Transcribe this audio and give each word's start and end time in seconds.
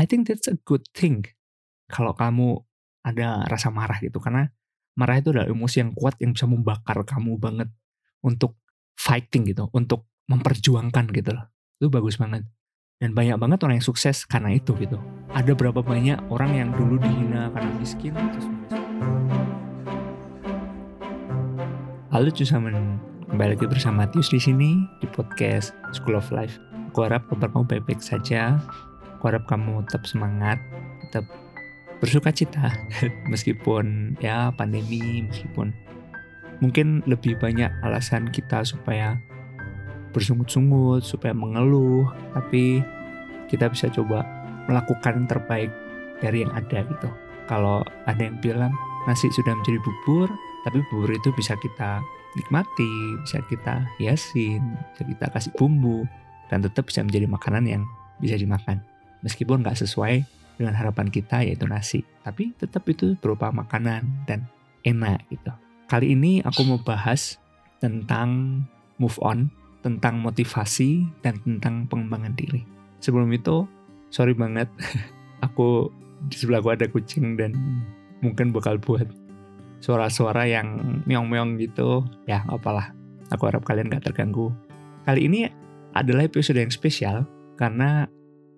I 0.00 0.08
think 0.08 0.32
that's 0.32 0.48
a 0.48 0.56
good 0.64 0.88
thing. 0.96 1.28
Kalau 1.92 2.16
kamu 2.16 2.56
ada 3.04 3.44
rasa 3.44 3.68
marah 3.68 4.00
gitu. 4.00 4.16
Karena 4.16 4.48
marah 4.96 5.20
itu 5.20 5.28
adalah 5.28 5.44
emosi 5.44 5.84
yang 5.84 5.92
kuat 5.92 6.16
yang 6.24 6.32
bisa 6.32 6.48
membakar 6.48 7.04
kamu 7.04 7.36
banget 7.36 7.68
untuk 8.24 8.56
fighting 8.96 9.44
gitu. 9.52 9.68
Untuk 9.76 10.08
memperjuangkan 10.24 11.04
gitu 11.12 11.36
loh. 11.36 11.52
Itu 11.76 11.92
bagus 11.92 12.16
banget. 12.16 12.48
Dan 12.96 13.12
banyak 13.12 13.36
banget 13.36 13.60
orang 13.60 13.76
yang 13.76 13.84
sukses 13.84 14.24
karena 14.24 14.56
itu 14.56 14.72
gitu. 14.80 14.96
Ada 15.36 15.52
berapa 15.52 15.84
banyak 15.84 16.32
orang 16.32 16.56
yang 16.56 16.72
dulu 16.72 16.96
dihina 16.96 17.52
karena 17.52 17.68
miskin. 17.76 18.16
Terus 18.16 18.48
Halo 22.08 22.32
cusamen, 22.32 22.96
kembali 23.28 23.52
lagi 23.52 23.68
bersama 23.68 24.08
Tius 24.08 24.32
di 24.32 24.40
sini 24.40 24.80
di 25.04 25.06
podcast 25.12 25.76
School 25.92 26.16
of 26.16 26.32
Life. 26.32 26.56
Aku 26.88 27.04
harap 27.04 27.28
kabar 27.28 27.52
kamu 27.52 27.68
baik-baik 27.68 28.00
saja. 28.00 28.56
Aku 29.20 29.28
harap 29.28 29.44
kamu 29.44 29.84
tetap 29.84 30.08
semangat, 30.08 30.56
tetap 31.04 31.28
bersuka 32.00 32.32
cita 32.32 32.72
meskipun 33.32 34.16
ya 34.16 34.48
pandemi, 34.56 35.28
meskipun 35.28 35.76
mungkin 36.64 37.04
lebih 37.04 37.36
banyak 37.36 37.68
alasan 37.84 38.32
kita 38.32 38.64
supaya 38.64 39.20
bersungut-sungut, 40.16 41.04
supaya 41.04 41.36
mengeluh, 41.36 42.08
tapi 42.32 42.80
kita 43.52 43.68
bisa 43.68 43.92
coba 43.92 44.24
melakukan 44.64 45.20
yang 45.20 45.28
terbaik 45.28 45.70
dari 46.24 46.40
yang 46.40 46.52
ada 46.56 46.80
gitu. 46.80 47.08
Kalau 47.44 47.84
ada 48.08 48.22
yang 48.24 48.40
bilang 48.40 48.72
nasi 49.04 49.28
sudah 49.36 49.52
menjadi 49.52 49.84
bubur, 49.84 50.32
tapi 50.64 50.80
bubur 50.88 51.12
itu 51.12 51.28
bisa 51.36 51.52
kita 51.60 52.00
nikmati, 52.40 53.20
bisa 53.20 53.44
kita 53.52 53.84
hiasin, 54.00 54.64
bisa 54.96 55.02
kita 55.04 55.28
kasih 55.28 55.52
bumbu, 55.60 56.08
dan 56.48 56.64
tetap 56.64 56.88
bisa 56.88 57.04
menjadi 57.04 57.28
makanan 57.28 57.68
yang 57.68 57.82
bisa 58.16 58.40
dimakan. 58.40 58.80
Meskipun 59.20 59.60
nggak 59.64 59.78
sesuai 59.80 60.24
dengan 60.60 60.76
harapan 60.76 61.08
kita 61.08 61.44
yaitu 61.44 61.64
nasi, 61.64 62.04
tapi 62.24 62.52
tetap 62.56 62.84
itu 62.88 63.16
berupa 63.20 63.48
makanan 63.52 64.04
dan 64.28 64.44
enak 64.84 65.24
gitu. 65.32 65.52
Kali 65.88 66.14
ini 66.14 66.40
aku 66.44 66.64
mau 66.68 66.80
bahas 66.80 67.40
tentang 67.80 68.62
move 69.00 69.16
on, 69.24 69.48
tentang 69.80 70.20
motivasi, 70.20 71.08
dan 71.24 71.40
tentang 71.40 71.88
pengembangan 71.88 72.36
diri. 72.36 72.62
Sebelum 73.00 73.32
itu, 73.32 73.64
sorry 74.12 74.36
banget, 74.36 74.68
aku 75.46 75.88
di 76.28 76.36
sebelah 76.36 76.60
ada 76.60 76.84
kucing 76.84 77.40
dan 77.40 77.56
mungkin 78.20 78.52
bakal 78.52 78.76
buat 78.76 79.08
suara-suara 79.80 80.44
yang 80.44 81.00
meong-meong 81.08 81.56
gitu 81.56 82.04
ya 82.28 82.44
apalah 82.52 82.92
aku 83.32 83.48
harap 83.48 83.64
kalian 83.64 83.88
gak 83.88 84.12
terganggu 84.12 84.52
kali 85.08 85.24
ini 85.24 85.48
adalah 85.96 86.28
episode 86.28 86.60
yang 86.60 86.68
spesial 86.68 87.24
karena 87.56 88.04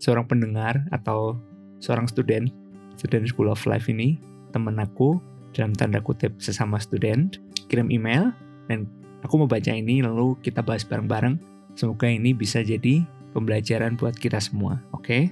seorang 0.02 0.26
pendengar 0.26 0.82
atau 0.90 1.38
seorang 1.78 2.10
student 2.10 2.50
student 2.98 3.30
School 3.30 3.46
of 3.46 3.62
Life 3.70 3.86
ini 3.86 4.18
temen 4.50 4.74
aku 4.82 5.22
dalam 5.54 5.70
tanda 5.72 6.02
kutip 6.02 6.34
sesama 6.42 6.82
student 6.82 7.38
kirim 7.70 7.88
email 7.94 8.34
dan 8.66 8.90
aku 9.22 9.38
mau 9.38 9.48
baca 9.48 9.70
ini 9.70 10.02
lalu 10.02 10.34
kita 10.42 10.58
bahas 10.60 10.82
bareng-bareng 10.82 11.38
semoga 11.78 12.10
ini 12.10 12.34
bisa 12.34 12.66
jadi 12.66 13.06
pembelajaran 13.30 13.94
buat 13.94 14.18
kita 14.18 14.42
semua 14.42 14.82
oke 14.90 15.06
okay? 15.06 15.22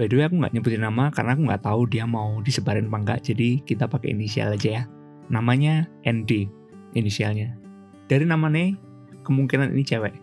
By 0.00 0.08
the 0.08 0.16
way 0.16 0.24
aku 0.24 0.40
nggak 0.40 0.56
nyebutin 0.56 0.88
nama 0.88 1.12
karena 1.12 1.36
aku 1.36 1.42
nggak 1.52 1.64
tahu 1.68 1.80
dia 1.84 2.08
mau 2.08 2.40
disebarin 2.40 2.88
apa 2.88 2.96
enggak 2.96 3.20
jadi 3.28 3.60
kita 3.60 3.84
pakai 3.84 4.16
inisial 4.16 4.56
aja 4.56 4.80
ya 4.80 4.84
namanya 5.28 5.88
ND 6.04 6.48
inisialnya. 6.92 7.56
Dari 8.06 8.28
namanya 8.28 8.76
kemungkinan 9.24 9.72
ini 9.72 9.82
cewek. 9.82 10.14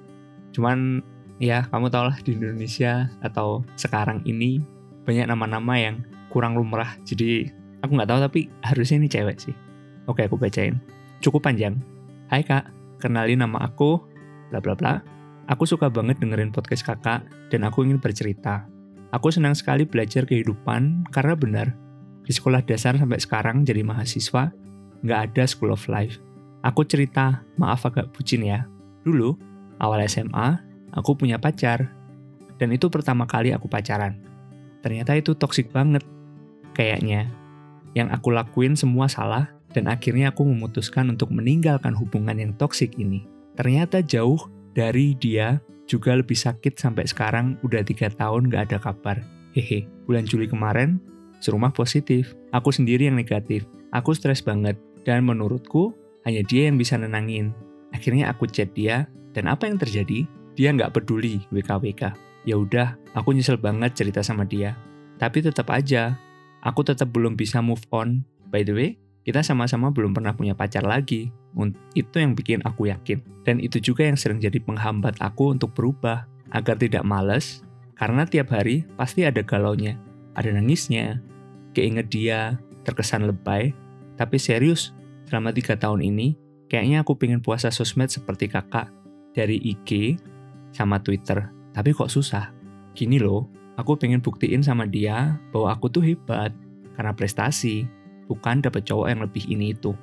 Cuman 0.53 1.01
ya 1.39 1.65
kamu 1.71 1.87
tau 1.87 2.11
lah 2.11 2.19
di 2.19 2.35
Indonesia 2.35 3.07
atau 3.23 3.63
sekarang 3.79 4.21
ini 4.27 4.59
banyak 5.07 5.25
nama-nama 5.25 5.79
yang 5.79 6.03
kurang 6.29 6.59
lumrah. 6.59 6.99
Jadi 7.07 7.49
aku 7.81 7.95
nggak 7.95 8.09
tahu 8.11 8.19
tapi 8.21 8.39
harusnya 8.61 8.99
ini 9.01 9.07
cewek 9.09 9.39
sih. 9.39 9.55
Oke 10.05 10.27
aku 10.27 10.35
bacain. 10.35 10.77
Cukup 11.23 11.47
panjang. 11.47 11.79
Hai 12.29 12.45
kak, 12.45 12.69
kenalin 13.01 13.41
nama 13.41 13.65
aku, 13.65 13.97
bla 14.53 14.61
bla 14.61 14.75
bla. 14.77 15.01
Aku 15.49 15.65
suka 15.65 15.89
banget 15.89 16.21
dengerin 16.21 16.53
podcast 16.53 16.85
kakak 16.85 17.25
dan 17.49 17.65
aku 17.65 17.81
ingin 17.81 17.97
bercerita. 17.97 18.69
Aku 19.09 19.33
senang 19.33 19.57
sekali 19.57 19.89
belajar 19.89 20.29
kehidupan 20.29 21.09
karena 21.09 21.33
benar, 21.33 21.67
di 22.21 22.29
sekolah 22.29 22.61
dasar 22.61 22.93
sampai 22.93 23.17
sekarang 23.17 23.65
jadi 23.65 23.81
mahasiswa, 23.81 24.53
nggak 25.01 25.19
ada 25.33 25.43
School 25.49 25.73
of 25.73 25.81
Life. 25.89 26.21
Aku 26.61 26.85
cerita, 26.85 27.41
maaf 27.57 27.89
agak 27.89 28.13
bucin 28.13 28.45
ya. 28.45 28.69
Dulu, 29.01 29.33
awal 29.81 30.05
SMA, 30.05 30.68
aku 30.93 31.17
punya 31.17 31.41
pacar. 31.41 31.91
Dan 32.59 32.75
itu 32.75 32.91
pertama 32.91 33.23
kali 33.23 33.55
aku 33.55 33.71
pacaran. 33.71 34.19
Ternyata 34.83 35.15
itu 35.15 35.35
toksik 35.35 35.71
banget. 35.71 36.03
Kayaknya, 36.75 37.27
yang 37.97 38.11
aku 38.13 38.31
lakuin 38.31 38.75
semua 38.75 39.07
salah, 39.11 39.51
dan 39.75 39.87
akhirnya 39.87 40.31
aku 40.33 40.47
memutuskan 40.47 41.11
untuk 41.11 41.29
meninggalkan 41.29 41.93
hubungan 41.93 42.35
yang 42.37 42.51
toksik 42.55 42.95
ini. 42.97 43.25
Ternyata 43.59 44.01
jauh 44.01 44.39
dari 44.71 45.13
dia 45.19 45.59
juga 45.89 46.13
lebih 46.15 46.37
sakit 46.37 46.77
sampai 46.77 47.09
sekarang 47.09 47.57
udah 47.65 47.81
tiga 47.81 48.07
tahun 48.13 48.47
gak 48.47 48.71
ada 48.71 48.77
kabar. 48.79 49.17
Hehe, 49.57 49.89
bulan 50.05 50.23
Juli 50.29 50.45
kemarin, 50.45 51.01
serumah 51.41 51.73
positif. 51.73 52.37
Aku 52.53 52.69
sendiri 52.69 53.09
yang 53.09 53.17
negatif. 53.17 53.65
Aku 53.89 54.13
stres 54.13 54.45
banget. 54.45 54.77
Dan 55.03 55.25
menurutku, 55.25 55.97
hanya 56.23 56.45
dia 56.45 56.69
yang 56.69 56.77
bisa 56.77 56.99
nenangin. 56.99 57.55
Akhirnya 57.89 58.29
aku 58.29 58.45
chat 58.45 58.69
dia, 58.77 59.09
dan 59.33 59.49
apa 59.49 59.65
yang 59.65 59.81
terjadi? 59.81 60.29
Dia 60.59 60.75
nggak 60.75 60.91
peduli 60.91 61.39
WKWK. 61.55 62.11
Ya 62.43 62.59
udah, 62.59 62.99
aku 63.15 63.31
nyesel 63.31 63.55
banget 63.55 63.95
cerita 63.95 64.19
sama 64.19 64.43
dia. 64.43 64.75
Tapi 65.15 65.39
tetap 65.39 65.71
aja, 65.71 66.19
aku 66.59 66.83
tetap 66.83 67.15
belum 67.15 67.39
bisa 67.39 67.63
move 67.63 67.87
on. 67.95 68.27
By 68.51 68.67
the 68.67 68.75
way, 68.75 68.89
kita 69.23 69.39
sama-sama 69.39 69.87
belum 69.87 70.11
pernah 70.11 70.35
punya 70.35 70.51
pacar 70.51 70.83
lagi. 70.83 71.31
Itu 71.95 72.19
yang 72.19 72.35
bikin 72.35 72.59
aku 72.67 72.91
yakin. 72.91 73.23
Dan 73.47 73.63
itu 73.63 73.79
juga 73.79 74.03
yang 74.03 74.19
sering 74.19 74.43
jadi 74.43 74.59
penghambat 74.59 75.23
aku 75.23 75.55
untuk 75.55 75.71
berubah. 75.71 76.27
Agar 76.51 76.75
tidak 76.75 77.07
males, 77.07 77.63
karena 77.95 78.27
tiap 78.27 78.51
hari 78.51 78.83
pasti 78.99 79.23
ada 79.23 79.39
galaunya. 79.39 79.95
Ada 80.35 80.51
nangisnya, 80.51 81.23
keinget 81.71 82.11
dia, 82.11 82.59
terkesan 82.83 83.29
lebay, 83.29 83.71
tapi 84.19 84.35
serius, 84.41 84.91
selama 85.29 85.53
tiga 85.53 85.77
tahun 85.77 86.01
ini, 86.03 86.33
kayaknya 86.67 87.05
aku 87.05 87.15
pengen 87.15 87.39
puasa 87.39 87.69
sosmed 87.69 88.09
seperti 88.09 88.49
kakak 88.49 88.89
dari 89.37 89.61
IG 89.61 90.17
sama 90.75 91.01
Twitter. 91.01 91.49
Tapi 91.73 91.93
kok 91.93 92.11
susah? 92.11 92.51
Gini 92.93 93.21
loh, 93.21 93.47
aku 93.79 93.95
pengen 93.95 94.19
buktiin 94.19 94.65
sama 94.65 94.89
dia 94.89 95.39
bahwa 95.53 95.71
aku 95.73 95.87
tuh 95.87 96.03
hebat 96.03 96.51
karena 96.99 97.15
prestasi, 97.15 97.87
bukan 98.27 98.59
dapat 98.59 98.83
cowok 98.83 99.07
yang 99.07 99.21
lebih 99.23 99.43
ini 99.47 99.71
itu. 99.71 99.95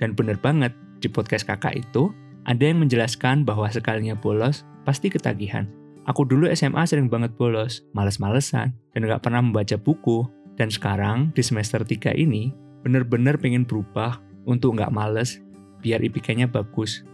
Dan 0.00 0.16
bener 0.16 0.40
banget, 0.40 0.72
di 0.98 1.06
podcast 1.06 1.44
kakak 1.44 1.78
itu, 1.78 2.10
ada 2.48 2.64
yang 2.64 2.80
menjelaskan 2.80 3.44
bahwa 3.44 3.68
sekalinya 3.68 4.16
bolos, 4.16 4.64
pasti 4.88 5.12
ketagihan. 5.12 5.68
Aku 6.08 6.24
dulu 6.24 6.48
SMA 6.48 6.88
sering 6.88 7.12
banget 7.12 7.36
bolos, 7.36 7.84
males-malesan, 7.92 8.72
dan 8.72 9.00
gak 9.04 9.20
pernah 9.20 9.44
membaca 9.44 9.76
buku. 9.76 10.24
Dan 10.56 10.72
sekarang, 10.72 11.30
di 11.36 11.44
semester 11.44 11.84
3 11.84 12.16
ini, 12.16 12.50
bener-bener 12.82 13.36
pengen 13.36 13.68
berubah 13.68 14.18
untuk 14.48 14.74
nggak 14.74 14.90
males, 14.90 15.38
biar 15.84 16.02
IPK-nya 16.02 16.48
bagus. 16.50 17.04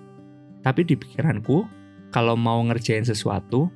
Tapi 0.65 0.87
di 0.87 0.97
pikiranku, 0.97 1.67
kalau 2.15 2.39
mau 2.39 2.63
ngerjain 2.63 3.03
sesuatu, 3.03 3.67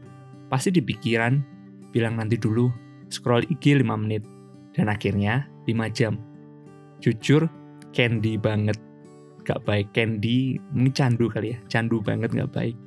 pasti 0.46 0.70
di 0.70 0.78
pikiran 0.78 1.42
bilang 1.90 2.22
nanti 2.22 2.38
dulu, 2.38 2.70
scroll 3.10 3.42
IG 3.50 3.82
5 3.82 3.98
menit, 3.98 4.22
dan 4.78 4.86
akhirnya 4.86 5.50
5 5.66 5.90
jam. 5.90 6.22
Jujur, 7.02 7.50
candy 7.90 8.38
banget. 8.38 8.78
Gak 9.42 9.66
baik, 9.66 9.90
candy, 9.90 10.54
ini 10.70 10.90
candu 10.94 11.26
kali 11.26 11.50
ya, 11.50 11.58
candu 11.66 11.98
banget 11.98 12.30
gak 12.30 12.54
baik. 12.54 12.78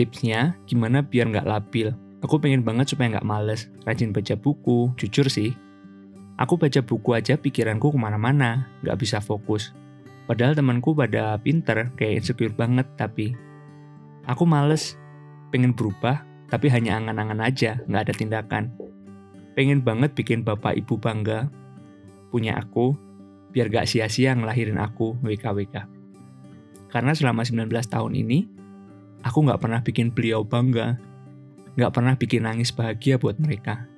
Tipsnya, 0.00 0.56
gimana 0.64 1.04
biar 1.04 1.28
nggak 1.28 1.44
labil? 1.44 1.92
Aku 2.24 2.40
pengen 2.40 2.64
banget 2.64 2.96
supaya 2.96 3.12
nggak 3.12 3.28
males, 3.28 3.68
rajin 3.84 4.16
baca 4.16 4.32
buku, 4.40 4.96
jujur 4.96 5.28
sih, 5.28 5.52
Aku 6.40 6.56
baca 6.56 6.80
buku 6.80 7.12
aja 7.12 7.36
pikiranku 7.36 7.92
ke 7.92 7.98
mana-mana, 8.00 8.64
gak 8.80 8.96
bisa 8.96 9.20
fokus. 9.20 9.76
Padahal 10.24 10.56
temanku 10.56 10.96
pada 10.96 11.36
pinter, 11.36 11.92
kayak 12.00 12.24
insecure 12.24 12.56
banget, 12.56 12.88
tapi 12.96 13.36
aku 14.26 14.44
males. 14.48 14.96
Pengen 15.50 15.74
berubah, 15.74 16.22
tapi 16.46 16.70
hanya 16.70 16.98
angan-angan 16.98 17.42
aja, 17.42 17.78
gak 17.86 18.02
ada 18.06 18.14
tindakan. 18.14 18.70
Pengen 19.58 19.82
banget 19.82 20.14
bikin 20.14 20.46
bapak 20.46 20.78
ibu 20.78 20.94
bangga, 20.94 21.50
punya 22.30 22.54
aku, 22.58 22.94
biar 23.50 23.66
gak 23.66 23.90
sia-sia 23.90 24.34
ngelahirin 24.34 24.78
aku, 24.78 25.18
WKWK. 25.26 25.86
Karena 26.90 27.14
selama 27.14 27.42
19 27.42 27.66
tahun 27.86 28.12
ini, 28.14 28.46
aku 29.26 29.46
gak 29.46 29.58
pernah 29.62 29.82
bikin 29.82 30.14
beliau 30.14 30.46
bangga, 30.46 30.98
gak 31.74 31.92
pernah 31.94 32.14
bikin 32.14 32.46
nangis 32.46 32.70
bahagia 32.70 33.18
buat 33.18 33.38
mereka. 33.42 33.90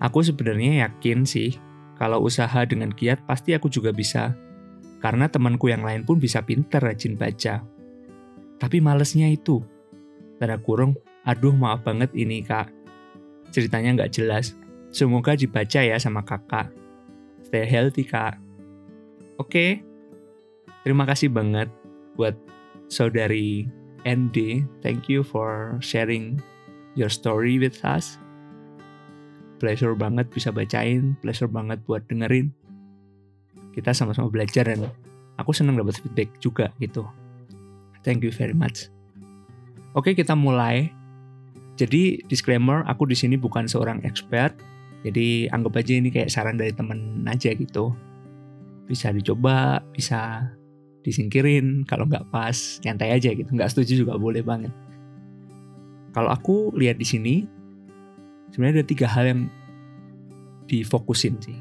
Aku 0.00 0.20
sebenarnya 0.20 0.88
yakin 0.88 1.24
sih, 1.24 1.56
kalau 1.96 2.20
usaha 2.20 2.60
dengan 2.68 2.92
giat 2.92 3.24
pasti 3.24 3.56
aku 3.56 3.72
juga 3.72 3.92
bisa. 3.92 4.36
Karena 5.00 5.28
temanku 5.28 5.72
yang 5.72 5.84
lain 5.84 6.04
pun 6.04 6.20
bisa 6.20 6.44
pinter 6.44 6.80
rajin 6.80 7.16
baca. 7.16 7.64
Tapi 8.56 8.80
malesnya 8.80 9.28
itu. 9.28 9.60
Tanda 10.36 10.56
kurung, 10.60 10.96
aduh 11.24 11.52
maaf 11.52 11.84
banget 11.84 12.12
ini 12.12 12.44
kak. 12.44 12.72
Ceritanya 13.52 14.02
nggak 14.02 14.12
jelas. 14.12 14.52
Semoga 14.92 15.36
dibaca 15.36 15.80
ya 15.80 15.96
sama 16.00 16.24
kakak. 16.24 16.72
Stay 17.44 17.68
healthy 17.68 18.04
kak. 18.04 18.40
Oke, 19.36 19.84
terima 20.84 21.04
kasih 21.04 21.28
banget 21.28 21.68
buat 22.16 22.32
saudari 22.88 23.68
ND. 24.08 24.64
Thank 24.80 25.12
you 25.12 25.20
for 25.20 25.76
sharing 25.84 26.40
your 26.96 27.12
story 27.12 27.60
with 27.60 27.76
us. 27.84 28.16
Pleasure 29.60 29.96
banget 29.96 30.28
bisa 30.32 30.52
bacain, 30.52 31.16
pleasure 31.20 31.48
banget 31.48 31.80
buat 31.84 32.04
dengerin. 32.08 32.52
Kita 33.72 33.92
sama-sama 33.92 34.32
belajar 34.32 34.68
dan 34.68 34.88
aku 35.36 35.52
senang 35.52 35.76
dapat 35.76 36.00
feedback 36.00 36.32
juga 36.40 36.72
gitu. 36.80 37.04
Thank 38.06 38.22
you 38.22 38.30
very 38.30 38.54
much. 38.54 38.86
Oke, 39.98 40.14
kita 40.14 40.38
mulai. 40.38 40.94
Jadi 41.74 42.22
disclaimer, 42.30 42.86
aku 42.86 43.10
di 43.10 43.18
sini 43.18 43.34
bukan 43.34 43.66
seorang 43.66 43.98
expert. 44.06 44.54
Jadi 45.02 45.50
anggap 45.50 45.82
aja 45.82 45.92
ini 45.98 46.14
kayak 46.14 46.30
saran 46.30 46.54
dari 46.54 46.70
temen 46.70 47.26
aja 47.26 47.50
gitu. 47.50 47.90
Bisa 48.86 49.10
dicoba, 49.10 49.82
bisa 49.90 50.46
disingkirin. 51.02 51.82
Kalau 51.82 52.06
nggak 52.06 52.30
pas, 52.30 52.78
nyantai 52.86 53.18
aja 53.18 53.34
gitu. 53.34 53.50
Nggak 53.50 53.74
setuju 53.74 54.06
juga 54.06 54.14
boleh 54.14 54.46
banget. 54.46 54.70
Kalau 56.14 56.30
aku 56.30 56.70
lihat 56.78 57.02
di 57.02 57.04
sini, 57.04 57.34
sebenarnya 58.54 58.80
ada 58.80 58.86
tiga 58.86 59.10
hal 59.10 59.24
yang 59.26 59.40
difokusin 60.70 61.42
sih. 61.42 61.58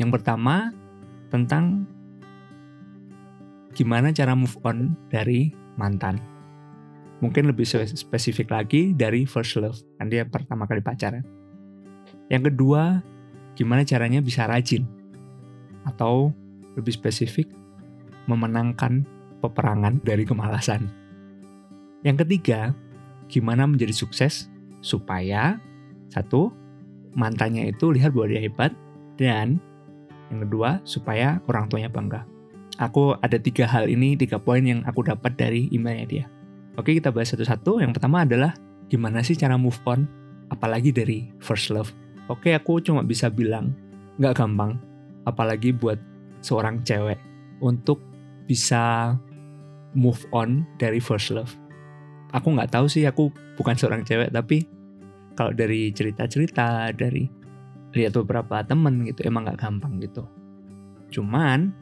Yang 0.00 0.16
pertama, 0.16 0.72
tentang 1.28 1.84
gimana 3.74 4.10
cara 4.10 4.34
move 4.34 4.54
on 4.66 4.98
dari 5.10 5.54
mantan. 5.78 6.18
Mungkin 7.20 7.52
lebih 7.52 7.68
spesifik 7.68 8.48
lagi 8.48 8.96
dari 8.96 9.28
first 9.28 9.60
love, 9.60 9.76
kan 10.00 10.08
dia 10.08 10.24
pertama 10.24 10.64
kali 10.64 10.80
pacaran. 10.80 11.20
Yang 12.32 12.52
kedua, 12.52 13.04
gimana 13.54 13.84
caranya 13.84 14.24
bisa 14.24 14.48
rajin. 14.48 14.88
Atau 15.84 16.32
lebih 16.80 16.96
spesifik, 16.96 17.52
memenangkan 18.24 19.04
peperangan 19.44 20.00
dari 20.00 20.24
kemalasan. 20.24 20.88
Yang 22.00 22.24
ketiga, 22.24 22.72
gimana 23.28 23.68
menjadi 23.68 23.92
sukses 23.92 24.48
supaya 24.80 25.60
satu, 26.08 26.48
mantannya 27.12 27.68
itu 27.68 27.92
lihat 27.92 28.16
bahwa 28.16 28.32
dia 28.32 28.40
hebat, 28.40 28.72
dan 29.20 29.60
yang 30.32 30.48
kedua, 30.48 30.80
supaya 30.88 31.42
orang 31.50 31.68
tuanya 31.68 31.92
bangga. 31.92 32.24
Aku 32.80 33.12
ada 33.20 33.36
tiga 33.36 33.68
hal 33.68 33.92
ini, 33.92 34.16
tiga 34.16 34.40
poin 34.40 34.64
yang 34.64 34.80
aku 34.88 35.04
dapat 35.04 35.36
dari 35.36 35.68
emailnya 35.68 36.06
dia. 36.08 36.24
Oke, 36.80 36.96
kita 36.96 37.12
bahas 37.12 37.36
satu-satu. 37.36 37.84
Yang 37.84 38.00
pertama 38.00 38.24
adalah 38.24 38.56
gimana 38.88 39.20
sih 39.20 39.36
cara 39.36 39.60
move 39.60 39.76
on, 39.84 40.08
apalagi 40.48 40.88
dari 40.88 41.28
first 41.44 41.68
love. 41.68 41.92
Oke, 42.32 42.56
aku 42.56 42.80
cuma 42.80 43.04
bisa 43.04 43.28
bilang 43.28 43.76
nggak 44.16 44.40
gampang, 44.40 44.80
apalagi 45.28 45.76
buat 45.76 46.00
seorang 46.40 46.80
cewek 46.88 47.20
untuk 47.60 48.00
bisa 48.48 49.12
move 49.92 50.24
on 50.32 50.64
dari 50.80 51.04
first 51.04 51.36
love. 51.36 51.52
Aku 52.32 52.56
nggak 52.56 52.72
tahu 52.72 52.88
sih, 52.88 53.04
aku 53.04 53.28
bukan 53.60 53.76
seorang 53.76 54.08
cewek, 54.08 54.32
tapi 54.32 54.64
kalau 55.36 55.52
dari 55.52 55.92
cerita-cerita, 55.92 56.96
dari 56.96 57.28
lihat 57.94 58.14
beberapa 58.22 58.62
temen 58.62 59.02
gitu 59.06 59.26
emang 59.26 59.46
nggak 59.46 59.58
gampang 59.58 59.98
gitu 59.98 60.22
cuman 61.10 61.74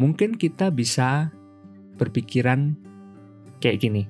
mungkin 0.00 0.40
kita 0.40 0.72
bisa 0.72 1.28
berpikiran 2.00 2.72
kayak 3.60 3.84
gini. 3.84 4.08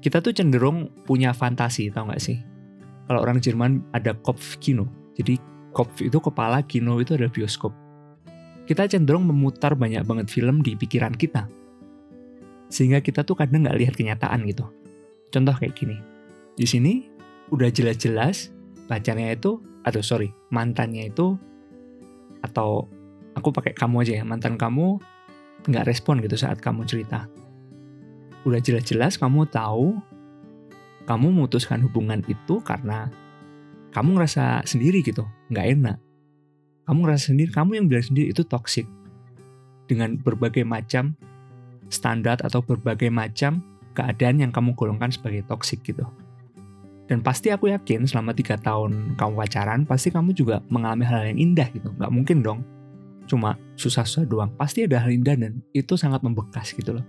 Kita 0.00 0.24
tuh 0.24 0.32
cenderung 0.32 0.88
punya 1.04 1.36
fantasi 1.36 1.92
tau 1.92 2.08
gak 2.08 2.24
sih? 2.24 2.40
Kalau 3.06 3.20
orang 3.20 3.44
Jerman 3.44 3.84
ada 3.92 4.16
Kopfkino 4.16 5.02
jadi 5.16 5.36
Kopf 5.72 6.04
itu 6.04 6.20
kepala 6.20 6.60
kino 6.68 7.00
itu 7.00 7.16
ada 7.16 7.32
bioskop. 7.32 7.72
Kita 8.68 8.84
cenderung 8.84 9.24
memutar 9.24 9.72
banyak 9.72 10.04
banget 10.04 10.28
film 10.28 10.60
di 10.60 10.76
pikiran 10.76 11.16
kita. 11.16 11.48
Sehingga 12.68 13.00
kita 13.00 13.24
tuh 13.24 13.36
kadang 13.36 13.64
nggak 13.64 13.80
lihat 13.80 13.94
kenyataan 13.96 14.44
gitu. 14.44 14.68
Contoh 15.32 15.56
kayak 15.56 15.72
gini. 15.72 15.96
Di 16.56 16.68
sini 16.68 17.08
udah 17.48 17.72
jelas-jelas 17.72 18.52
pacarnya 18.84 19.32
itu 19.32 19.64
atau 19.80 20.04
sorry 20.04 20.28
mantannya 20.52 21.08
itu 21.08 21.40
atau 22.44 22.84
aku 23.36 23.48
pakai 23.52 23.72
kamu 23.72 24.04
aja 24.04 24.12
ya 24.20 24.24
mantan 24.24 24.60
kamu 24.60 25.00
nggak 25.68 25.86
respon 25.86 26.18
gitu 26.20 26.34
saat 26.34 26.58
kamu 26.58 26.84
cerita. 26.84 27.30
Udah 28.42 28.58
jelas-jelas 28.58 29.14
kamu 29.18 29.46
tahu 29.48 29.98
kamu 31.06 31.26
memutuskan 31.34 31.82
hubungan 31.82 32.22
itu 32.26 32.62
karena 32.62 33.10
kamu 33.94 34.18
ngerasa 34.18 34.66
sendiri 34.66 35.02
gitu 35.06 35.22
nggak 35.50 35.66
enak. 35.78 35.98
Kamu 36.82 36.98
ngerasa 37.06 37.30
sendiri 37.34 37.50
kamu 37.54 37.78
yang 37.78 37.86
bilang 37.86 38.06
sendiri 38.06 38.34
itu 38.34 38.42
toxic. 38.42 38.86
Dengan 39.86 40.16
berbagai 40.18 40.64
macam 40.64 41.14
standar 41.92 42.40
atau 42.40 42.64
berbagai 42.64 43.12
macam 43.12 43.60
keadaan 43.92 44.40
yang 44.40 44.50
kamu 44.50 44.72
golongkan 44.72 45.12
sebagai 45.12 45.44
toxic 45.46 45.84
gitu. 45.84 46.08
Dan 47.06 47.20
pasti 47.20 47.52
aku 47.52 47.68
yakin 47.68 48.08
selama 48.08 48.32
tiga 48.32 48.56
tahun 48.56 49.20
kamu 49.20 49.32
pacaran, 49.36 49.84
pasti 49.84 50.08
kamu 50.08 50.32
juga 50.32 50.64
mengalami 50.72 51.04
hal 51.04 51.28
yang 51.28 51.38
indah 51.38 51.68
gitu. 51.68 51.92
Nggak 51.92 52.12
mungkin 52.14 52.38
dong 52.40 52.60
cuma 53.32 53.56
susah-susah 53.80 54.28
doang. 54.28 54.52
Pasti 54.60 54.84
ada 54.84 55.00
hal 55.00 55.16
indah 55.16 55.32
dan 55.32 55.64
itu 55.72 55.96
sangat 55.96 56.20
membekas 56.20 56.76
gitu 56.76 57.00
loh. 57.00 57.06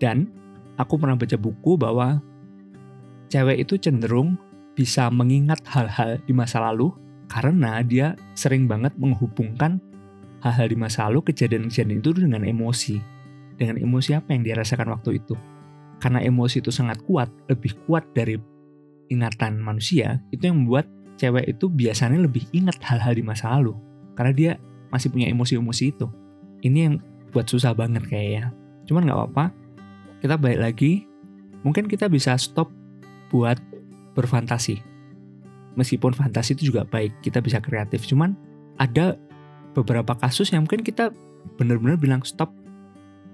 Dan 0.00 0.32
aku 0.80 0.96
pernah 0.96 1.14
baca 1.14 1.36
buku 1.36 1.76
bahwa 1.76 2.24
cewek 3.28 3.68
itu 3.68 3.76
cenderung 3.76 4.40
bisa 4.72 5.12
mengingat 5.12 5.60
hal-hal 5.68 6.18
di 6.24 6.32
masa 6.32 6.64
lalu 6.64 6.90
karena 7.28 7.84
dia 7.84 8.16
sering 8.32 8.64
banget 8.64 8.96
menghubungkan 8.96 9.78
hal-hal 10.40 10.66
di 10.68 10.76
masa 10.76 11.08
lalu, 11.08 11.24
kejadian-kejadian 11.32 12.00
itu 12.00 12.10
dengan 12.16 12.42
emosi. 12.44 12.96
Dengan 13.54 13.78
emosi 13.80 14.16
apa 14.18 14.34
yang 14.34 14.42
dia 14.42 14.58
rasakan 14.58 14.92
waktu 14.92 15.22
itu. 15.22 15.36
Karena 16.02 16.20
emosi 16.20 16.60
itu 16.60 16.74
sangat 16.74 17.00
kuat, 17.06 17.30
lebih 17.48 17.78
kuat 17.86 18.04
dari 18.12 18.36
ingatan 19.12 19.60
manusia 19.60 20.20
itu 20.32 20.48
yang 20.48 20.64
membuat 20.64 20.88
cewek 21.20 21.46
itu 21.56 21.70
biasanya 21.70 22.18
lebih 22.24 22.44
ingat 22.50 22.80
hal-hal 22.82 23.14
di 23.14 23.22
masa 23.22 23.52
lalu 23.54 23.76
karena 24.18 24.32
dia 24.32 24.52
masih 24.94 25.10
punya 25.10 25.26
emosi-emosi 25.26 25.90
itu. 25.90 26.06
Ini 26.62 26.78
yang 26.86 26.94
buat 27.34 27.50
susah 27.50 27.74
banget 27.74 28.06
kayaknya. 28.06 28.54
Cuman 28.86 29.10
nggak 29.10 29.18
apa-apa. 29.18 29.44
Kita 30.22 30.38
balik 30.38 30.62
lagi. 30.62 31.02
Mungkin 31.66 31.90
kita 31.90 32.06
bisa 32.06 32.38
stop 32.38 32.70
buat 33.34 33.58
berfantasi. 34.14 34.78
Meskipun 35.74 36.14
fantasi 36.14 36.54
itu 36.54 36.70
juga 36.70 36.86
baik 36.86 37.18
kita 37.26 37.42
bisa 37.42 37.58
kreatif. 37.58 38.06
Cuman 38.06 38.38
ada 38.78 39.18
beberapa 39.74 40.14
kasus 40.14 40.54
yang 40.54 40.62
mungkin 40.70 40.86
kita 40.86 41.10
benar-benar 41.58 41.98
bilang 41.98 42.22
stop 42.22 42.54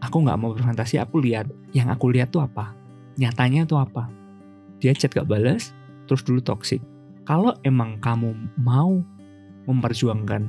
aku 0.00 0.24
nggak 0.24 0.38
mau 0.40 0.56
berfantasi 0.56 0.96
aku 0.96 1.20
lihat. 1.20 1.46
Yang 1.76 1.88
aku 1.92 2.08
lihat 2.08 2.32
tuh 2.32 2.40
apa? 2.40 2.72
Nyatanya 3.20 3.68
tuh 3.68 3.84
apa? 3.84 4.08
Dia 4.80 4.96
chat 4.96 5.12
gak 5.12 5.28
balas, 5.28 5.76
terus 6.08 6.24
dulu 6.24 6.40
toxic. 6.40 6.80
Kalau 7.28 7.52
emang 7.68 8.00
kamu 8.00 8.32
mau 8.56 9.04
memperjuangkan 9.68 10.48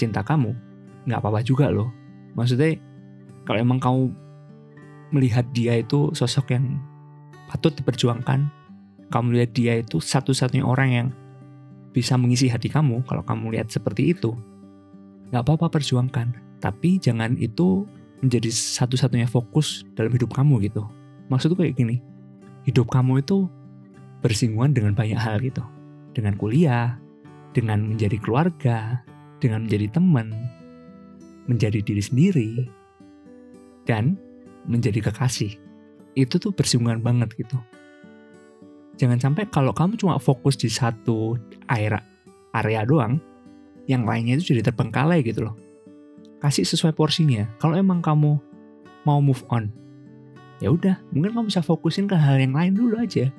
cinta 0.00 0.24
kamu, 0.24 0.56
nggak 1.04 1.20
apa-apa 1.20 1.44
juga 1.44 1.68
loh. 1.68 1.92
Maksudnya, 2.32 2.80
kalau 3.44 3.60
emang 3.60 3.76
kamu 3.76 4.08
melihat 5.12 5.44
dia 5.52 5.76
itu 5.76 6.08
sosok 6.16 6.56
yang 6.56 6.80
patut 7.52 7.76
diperjuangkan, 7.76 8.48
kamu 9.12 9.42
lihat 9.42 9.50
dia 9.52 9.72
itu 9.82 10.00
satu-satunya 10.00 10.64
orang 10.64 10.88
yang 10.88 11.08
bisa 11.90 12.14
mengisi 12.14 12.46
hati 12.46 12.70
kamu, 12.70 13.02
kalau 13.04 13.20
kamu 13.26 13.58
lihat 13.58 13.68
seperti 13.68 14.14
itu, 14.14 14.32
nggak 15.34 15.42
apa-apa 15.42 15.68
perjuangkan. 15.68 16.32
Tapi 16.62 17.02
jangan 17.02 17.34
itu 17.36 17.84
menjadi 18.22 18.52
satu-satunya 18.52 19.26
fokus 19.26 19.82
dalam 19.96 20.12
hidup 20.14 20.30
kamu 20.30 20.62
gitu. 20.70 20.86
Maksudku 21.32 21.58
kayak 21.58 21.74
gini, 21.74 21.98
hidup 22.68 22.86
kamu 22.92 23.24
itu 23.24 23.50
bersinggungan 24.22 24.76
dengan 24.76 24.92
banyak 24.94 25.18
hal 25.18 25.40
gitu. 25.42 25.64
Dengan 26.14 26.36
kuliah, 26.36 27.00
dengan 27.56 27.82
menjadi 27.82 28.20
keluarga, 28.20 29.02
dengan 29.40 29.66
menjadi 29.66 29.88
teman, 29.90 30.30
menjadi 31.48 31.80
diri 31.80 32.02
sendiri, 32.04 32.50
dan 33.88 34.14
menjadi 34.68 35.10
kekasih. 35.10 35.56
Itu 36.14 36.36
tuh 36.36 36.52
bersinggungan 36.52 37.00
banget 37.00 37.32
gitu. 37.34 37.56
Jangan 39.00 39.18
sampai 39.18 39.48
kalau 39.48 39.72
kamu 39.72 39.96
cuma 39.96 40.20
fokus 40.20 40.60
di 40.60 40.68
satu 40.68 41.40
area, 41.72 42.04
area 42.52 42.84
doang, 42.84 43.16
yang 43.88 44.04
lainnya 44.04 44.36
itu 44.36 44.52
jadi 44.52 44.68
terbengkalai 44.70 45.24
gitu 45.24 45.48
loh. 45.48 45.56
Kasih 46.44 46.68
sesuai 46.68 46.92
porsinya. 46.92 47.48
Kalau 47.56 47.74
emang 47.80 48.04
kamu 48.04 48.36
mau 49.08 49.18
move 49.24 49.40
on, 49.48 49.72
ya 50.60 50.68
udah 50.68 51.00
mungkin 51.10 51.32
kamu 51.32 51.46
bisa 51.48 51.64
fokusin 51.64 52.04
ke 52.04 52.14
hal 52.14 52.36
yang 52.36 52.52
lain 52.52 52.76
dulu 52.76 53.00
aja 53.00 53.32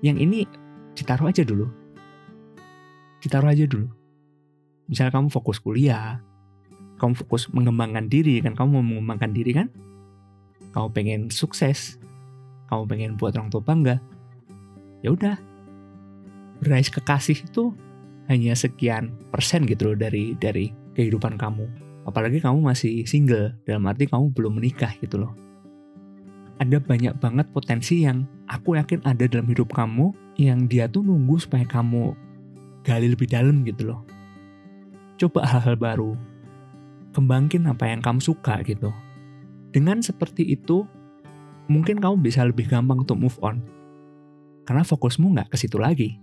yang 0.00 0.16
ini 0.16 0.48
ditaruh 0.96 1.28
aja 1.28 1.44
dulu 1.44 1.68
ditaruh 3.20 3.52
aja 3.52 3.68
dulu 3.68 3.92
misalnya 4.88 5.14
kamu 5.14 5.28
fokus 5.30 5.60
kuliah 5.62 6.18
kamu 6.98 7.14
fokus 7.14 7.46
mengembangkan 7.54 8.10
diri 8.10 8.42
kan 8.42 8.58
kamu 8.58 8.80
mau 8.80 8.82
mengembangkan 8.82 9.30
diri 9.30 9.52
kan 9.54 9.68
kamu 10.74 10.88
pengen 10.90 11.20
sukses 11.30 12.00
kamu 12.66 12.82
pengen 12.88 13.10
buat 13.14 13.36
orang 13.38 13.52
tua 13.52 13.62
bangga 13.62 14.02
ya 15.04 15.14
udah 15.14 15.36
berais 16.58 16.90
kekasih 16.90 17.46
itu 17.46 17.70
hanya 18.28 18.52
sekian 18.52 19.14
persen 19.32 19.64
gitu 19.64 19.92
loh 19.92 19.96
dari 19.96 20.36
dari 20.36 20.70
kehidupan 20.98 21.40
kamu. 21.40 21.64
Apalagi 22.04 22.40
kamu 22.40 22.64
masih 22.64 23.04
single, 23.06 23.56
dalam 23.64 23.84
arti 23.88 24.08
kamu 24.08 24.32
belum 24.32 24.60
menikah 24.60 24.92
gitu 25.00 25.24
loh. 25.24 25.32
Ada 26.58 26.82
banyak 26.82 27.16
banget 27.22 27.46
potensi 27.54 28.02
yang 28.02 28.26
aku 28.50 28.76
yakin 28.76 29.04
ada 29.06 29.24
dalam 29.30 29.46
hidup 29.46 29.70
kamu 29.70 30.10
yang 30.40 30.66
dia 30.66 30.90
tuh 30.90 31.06
nunggu 31.06 31.38
supaya 31.38 31.62
kamu 31.62 32.16
gali 32.82 33.08
lebih 33.12 33.30
dalam 33.30 33.62
gitu 33.62 33.94
loh. 33.94 34.00
Coba 35.18 35.44
hal-hal 35.44 35.74
baru. 35.74 36.14
Kembangin 37.12 37.66
apa 37.66 37.90
yang 37.90 37.98
kamu 37.98 38.22
suka 38.22 38.62
gitu. 38.62 38.94
Dengan 39.74 40.00
seperti 40.00 40.46
itu, 40.46 40.86
mungkin 41.66 41.98
kamu 41.98 42.22
bisa 42.22 42.46
lebih 42.46 42.70
gampang 42.70 43.02
untuk 43.02 43.18
move 43.18 43.36
on. 43.42 43.60
Karena 44.64 44.86
fokusmu 44.86 45.34
nggak 45.34 45.50
ke 45.52 45.56
situ 45.58 45.76
lagi 45.76 46.16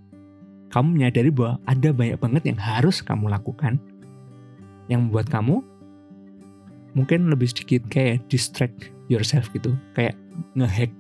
kamu 0.76 1.00
menyadari 1.00 1.32
bahwa 1.32 1.56
ada 1.64 1.90
banyak 1.96 2.20
banget 2.20 2.44
yang 2.52 2.60
harus 2.60 3.00
kamu 3.00 3.32
lakukan 3.32 3.80
yang 4.92 5.08
membuat 5.08 5.30
kamu 5.30 5.64
mungkin 6.96 7.32
lebih 7.32 7.48
sedikit 7.48 7.88
kayak 7.88 8.28
distract 8.28 8.92
yourself 9.08 9.48
gitu 9.56 9.72
kayak 9.96 10.20
ngehack 10.60 10.92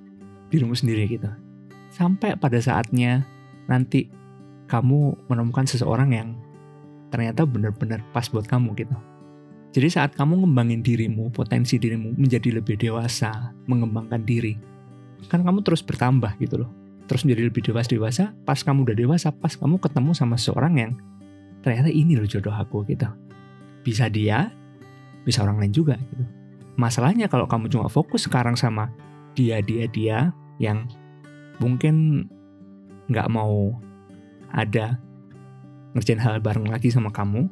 dirimu 0.48 0.72
sendiri 0.72 1.12
gitu 1.12 1.30
sampai 1.92 2.40
pada 2.40 2.56
saatnya 2.64 3.28
nanti 3.68 4.08
kamu 4.72 5.20
menemukan 5.28 5.68
seseorang 5.68 6.16
yang 6.16 6.30
ternyata 7.16 7.48
benar-benar 7.48 8.04
pas 8.12 8.28
buat 8.28 8.44
kamu 8.44 8.76
gitu. 8.76 8.92
Jadi 9.72 9.88
saat 9.88 10.12
kamu 10.16 10.44
ngembangin 10.44 10.84
dirimu 10.84 11.32
potensi 11.32 11.80
dirimu 11.80 12.16
menjadi 12.20 12.60
lebih 12.60 12.76
dewasa 12.76 13.56
mengembangkan 13.72 14.24
diri 14.24 14.60
kan 15.32 15.42
kamu 15.42 15.64
terus 15.64 15.80
bertambah 15.80 16.36
gitu 16.44 16.68
loh. 16.68 16.72
Terus 17.08 17.24
menjadi 17.24 17.48
lebih 17.48 17.62
dewasa 17.72 17.88
dewasa 17.88 18.24
pas 18.44 18.60
kamu 18.60 18.84
udah 18.92 18.98
dewasa 19.00 19.32
pas 19.32 19.56
kamu 19.56 19.80
ketemu 19.80 20.12
sama 20.12 20.36
seorang 20.36 20.74
yang 20.76 20.92
ternyata 21.64 21.88
ini 21.88 22.20
loh 22.20 22.28
jodoh 22.28 22.54
aku 22.54 22.84
gitu. 22.92 23.08
Bisa 23.82 24.12
dia 24.12 24.52
bisa 25.24 25.42
orang 25.42 25.64
lain 25.64 25.74
juga 25.74 25.96
gitu. 26.12 26.28
Masalahnya 26.76 27.32
kalau 27.32 27.48
kamu 27.48 27.72
cuma 27.72 27.88
fokus 27.88 28.28
sekarang 28.28 28.60
sama 28.60 28.92
dia 29.32 29.64
dia 29.64 29.88
dia 29.88 30.18
yang 30.60 30.88
mungkin 31.64 32.28
nggak 33.08 33.32
mau 33.32 33.76
ada 34.52 35.00
ngerjain 35.96 36.20
hal 36.20 36.44
bareng 36.44 36.68
lagi 36.68 36.92
sama 36.92 37.10
kamu 37.10 37.48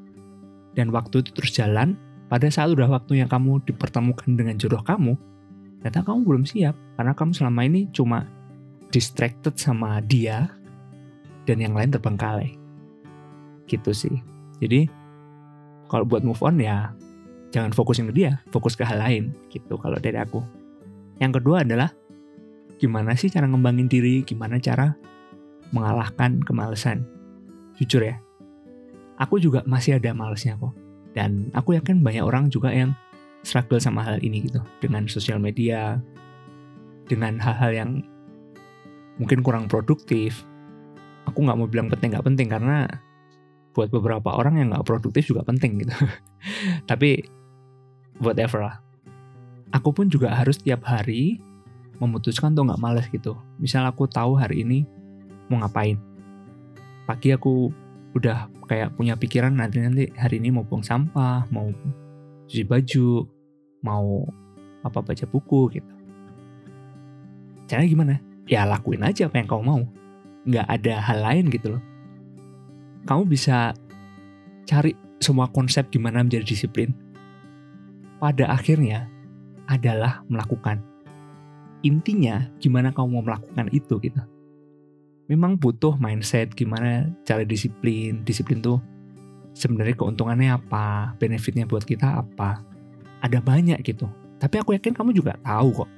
dan 0.75 0.91
waktu 0.91 1.23
itu 1.23 1.31
terus 1.31 1.55
jalan 1.55 1.95
pada 2.27 2.51
saat 2.51 2.69
udah 2.75 2.91
waktu 2.91 3.23
yang 3.23 3.29
kamu 3.31 3.63
dipertemukan 3.63 4.35
dengan 4.35 4.59
jodoh 4.59 4.83
kamu 4.83 5.15
ternyata 5.79 6.03
kamu 6.03 6.19
belum 6.27 6.43
siap 6.43 6.75
karena 6.99 7.15
kamu 7.15 7.31
selama 7.33 7.61
ini 7.65 7.87
cuma 7.95 8.27
distracted 8.93 9.57
sama 9.57 9.97
dia 10.05 10.53
dan 11.49 11.57
yang 11.57 11.73
lain 11.73 11.89
terbengkalai. 11.89 12.55
Gitu 13.65 13.91
sih. 13.91 14.15
Jadi 14.61 14.85
kalau 15.89 16.05
buat 16.05 16.21
move 16.21 16.39
on 16.45 16.61
ya 16.61 16.93
jangan 17.49 17.73
fokusin 17.73 18.07
ke 18.09 18.13
dia, 18.13 18.39
fokus 18.53 18.77
ke 18.77 18.85
hal 18.85 19.01
lain 19.01 19.33
gitu 19.49 19.75
kalau 19.81 19.97
dari 19.97 20.21
aku. 20.21 20.45
Yang 21.17 21.41
kedua 21.41 21.65
adalah 21.65 21.89
gimana 22.77 23.17
sih 23.17 23.33
cara 23.33 23.49
ngembangin 23.49 23.89
diri, 23.89 24.21
gimana 24.21 24.61
cara 24.61 24.93
mengalahkan 25.73 26.37
kemalasan. 26.45 27.01
Jujur 27.81 28.05
ya, 28.05 28.21
aku 29.17 29.37
juga 29.41 29.61
masih 29.65 29.97
ada 29.97 30.13
malesnya 30.13 30.57
kok. 30.57 30.73
Dan 31.13 31.53
aku 31.53 31.77
yakin 31.77 32.01
banyak 32.01 32.25
orang 32.25 32.49
juga 32.49 32.73
yang 32.73 32.97
struggle 33.45 33.77
sama 33.77 34.01
hal 34.01 34.17
ini 34.23 34.49
gitu. 34.49 34.61
Dengan 34.81 35.05
sosial 35.05 35.37
media, 35.37 36.01
dengan 37.05 37.37
hal-hal 37.37 37.71
yang 37.73 37.91
mungkin 39.21 39.45
kurang 39.45 39.69
produktif. 39.69 40.41
Aku 41.29 41.45
nggak 41.45 41.57
mau 41.57 41.69
bilang 41.69 41.87
penting 41.87 42.17
nggak 42.17 42.25
penting 42.25 42.47
karena 42.49 42.89
buat 43.73 43.89
beberapa 43.89 44.33
orang 44.33 44.59
yang 44.59 44.67
nggak 44.73 44.85
produktif 44.85 45.29
juga 45.29 45.45
penting 45.45 45.81
gitu. 45.85 45.93
Tapi 46.89 47.21
whatever 48.21 48.65
lah. 48.65 48.77
Aku 49.73 49.89
pun 49.89 50.05
juga 50.05 50.29
harus 50.33 50.61
tiap 50.61 50.85
hari 50.85 51.41
memutuskan 51.97 52.53
tuh 52.53 52.65
nggak 52.65 52.81
males 52.81 53.07
gitu. 53.09 53.37
Misal 53.57 53.85
aku 53.89 54.05
tahu 54.05 54.37
hari 54.37 54.61
ini 54.65 54.85
mau 55.49 55.61
ngapain. 55.61 55.97
Pagi 57.09 57.33
aku 57.33 57.82
udah 58.13 58.49
kayak 58.69 58.93
punya 58.93 59.17
pikiran 59.17 59.57
nanti 59.57 59.81
nanti 59.81 60.09
hari 60.17 60.37
ini 60.37 60.53
mau 60.53 60.65
buang 60.65 60.85
sampah, 60.85 61.49
mau 61.49 61.73
cuci 62.45 62.63
baju, 62.65 63.25
mau 63.81 64.25
apa 64.85 64.99
baca 65.01 65.25
buku 65.25 65.79
gitu. 65.79 65.93
Caranya 67.65 67.89
gimana? 67.89 68.15
ya 68.47 68.67
lakuin 68.67 69.03
aja 69.03 69.27
apa 69.27 69.39
yang 69.39 69.47
kamu 69.47 69.63
mau. 69.63 69.81
Nggak 70.43 70.67
ada 70.67 70.93
hal 70.99 71.19
lain 71.23 71.45
gitu 71.51 71.67
loh. 71.77 71.83
Kamu 73.07 73.27
bisa 73.27 73.75
cari 74.67 74.95
semua 75.19 75.47
konsep 75.51 75.87
gimana 75.91 76.23
menjadi 76.23 76.43
disiplin. 76.43 76.91
Pada 78.19 78.51
akhirnya 78.51 79.07
adalah 79.67 80.23
melakukan. 80.31 80.79
Intinya 81.83 82.47
gimana 82.63 82.95
kamu 82.95 83.19
mau 83.19 83.23
melakukan 83.23 83.67
itu 83.75 83.99
gitu. 83.99 84.21
Memang 85.31 85.55
butuh 85.55 85.95
mindset 85.99 86.51
gimana 86.51 87.07
cara 87.23 87.47
disiplin. 87.47 88.23
Disiplin 88.27 88.59
tuh 88.59 88.83
sebenarnya 89.55 89.95
keuntungannya 89.95 90.51
apa, 90.51 91.15
benefitnya 91.21 91.63
buat 91.63 91.87
kita 91.87 92.25
apa. 92.25 92.59
Ada 93.23 93.39
banyak 93.39 93.79
gitu. 93.85 94.09
Tapi 94.41 94.59
aku 94.59 94.75
yakin 94.75 94.91
kamu 94.91 95.15
juga 95.15 95.39
tahu 95.39 95.83
kok. 95.83 95.89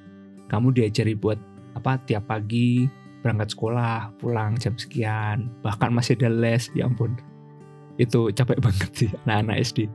Kamu 0.45 0.69
diajari 0.69 1.17
buat 1.17 1.41
apa 1.73 1.97
tiap 2.05 2.29
pagi 2.29 2.85
berangkat 3.25 3.57
sekolah, 3.57 4.13
pulang 4.21 4.53
jam 4.61 4.77
sekian, 4.77 5.49
bahkan 5.65 5.89
masih 5.89 6.13
ada 6.21 6.29
les, 6.29 6.69
ya 6.77 6.85
ampun. 6.85 7.17
Itu 7.97 8.29
capek 8.29 8.61
banget 8.65 8.91
sih 8.93 9.09
anak-anak 9.25 9.65
SD 9.65 9.89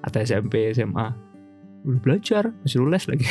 atau 0.00 0.18
SMP, 0.24 0.72
SMA. 0.72 1.12
Udah 1.84 2.00
belajar, 2.00 2.48
masih 2.64 2.88
les 2.88 3.04
lagi. 3.04 3.28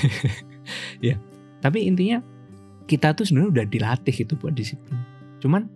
ya, 1.09 1.17
tapi 1.65 1.89
intinya 1.89 2.21
kita 2.85 3.17
tuh 3.17 3.25
sebenarnya 3.25 3.49
udah 3.49 3.65
dilatih 3.65 4.15
itu 4.21 4.33
buat 4.37 4.53
disiplin. 4.53 4.98
Cuman 5.39 5.67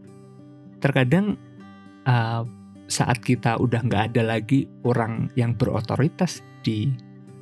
terkadang 0.80 1.40
uh, 2.08 2.44
saat 2.92 3.24
kita 3.24 3.58
udah 3.58 3.82
nggak 3.84 4.14
ada 4.14 4.36
lagi 4.36 4.68
orang 4.84 5.32
yang 5.40 5.56
berotoritas 5.56 6.44
di 6.64 6.92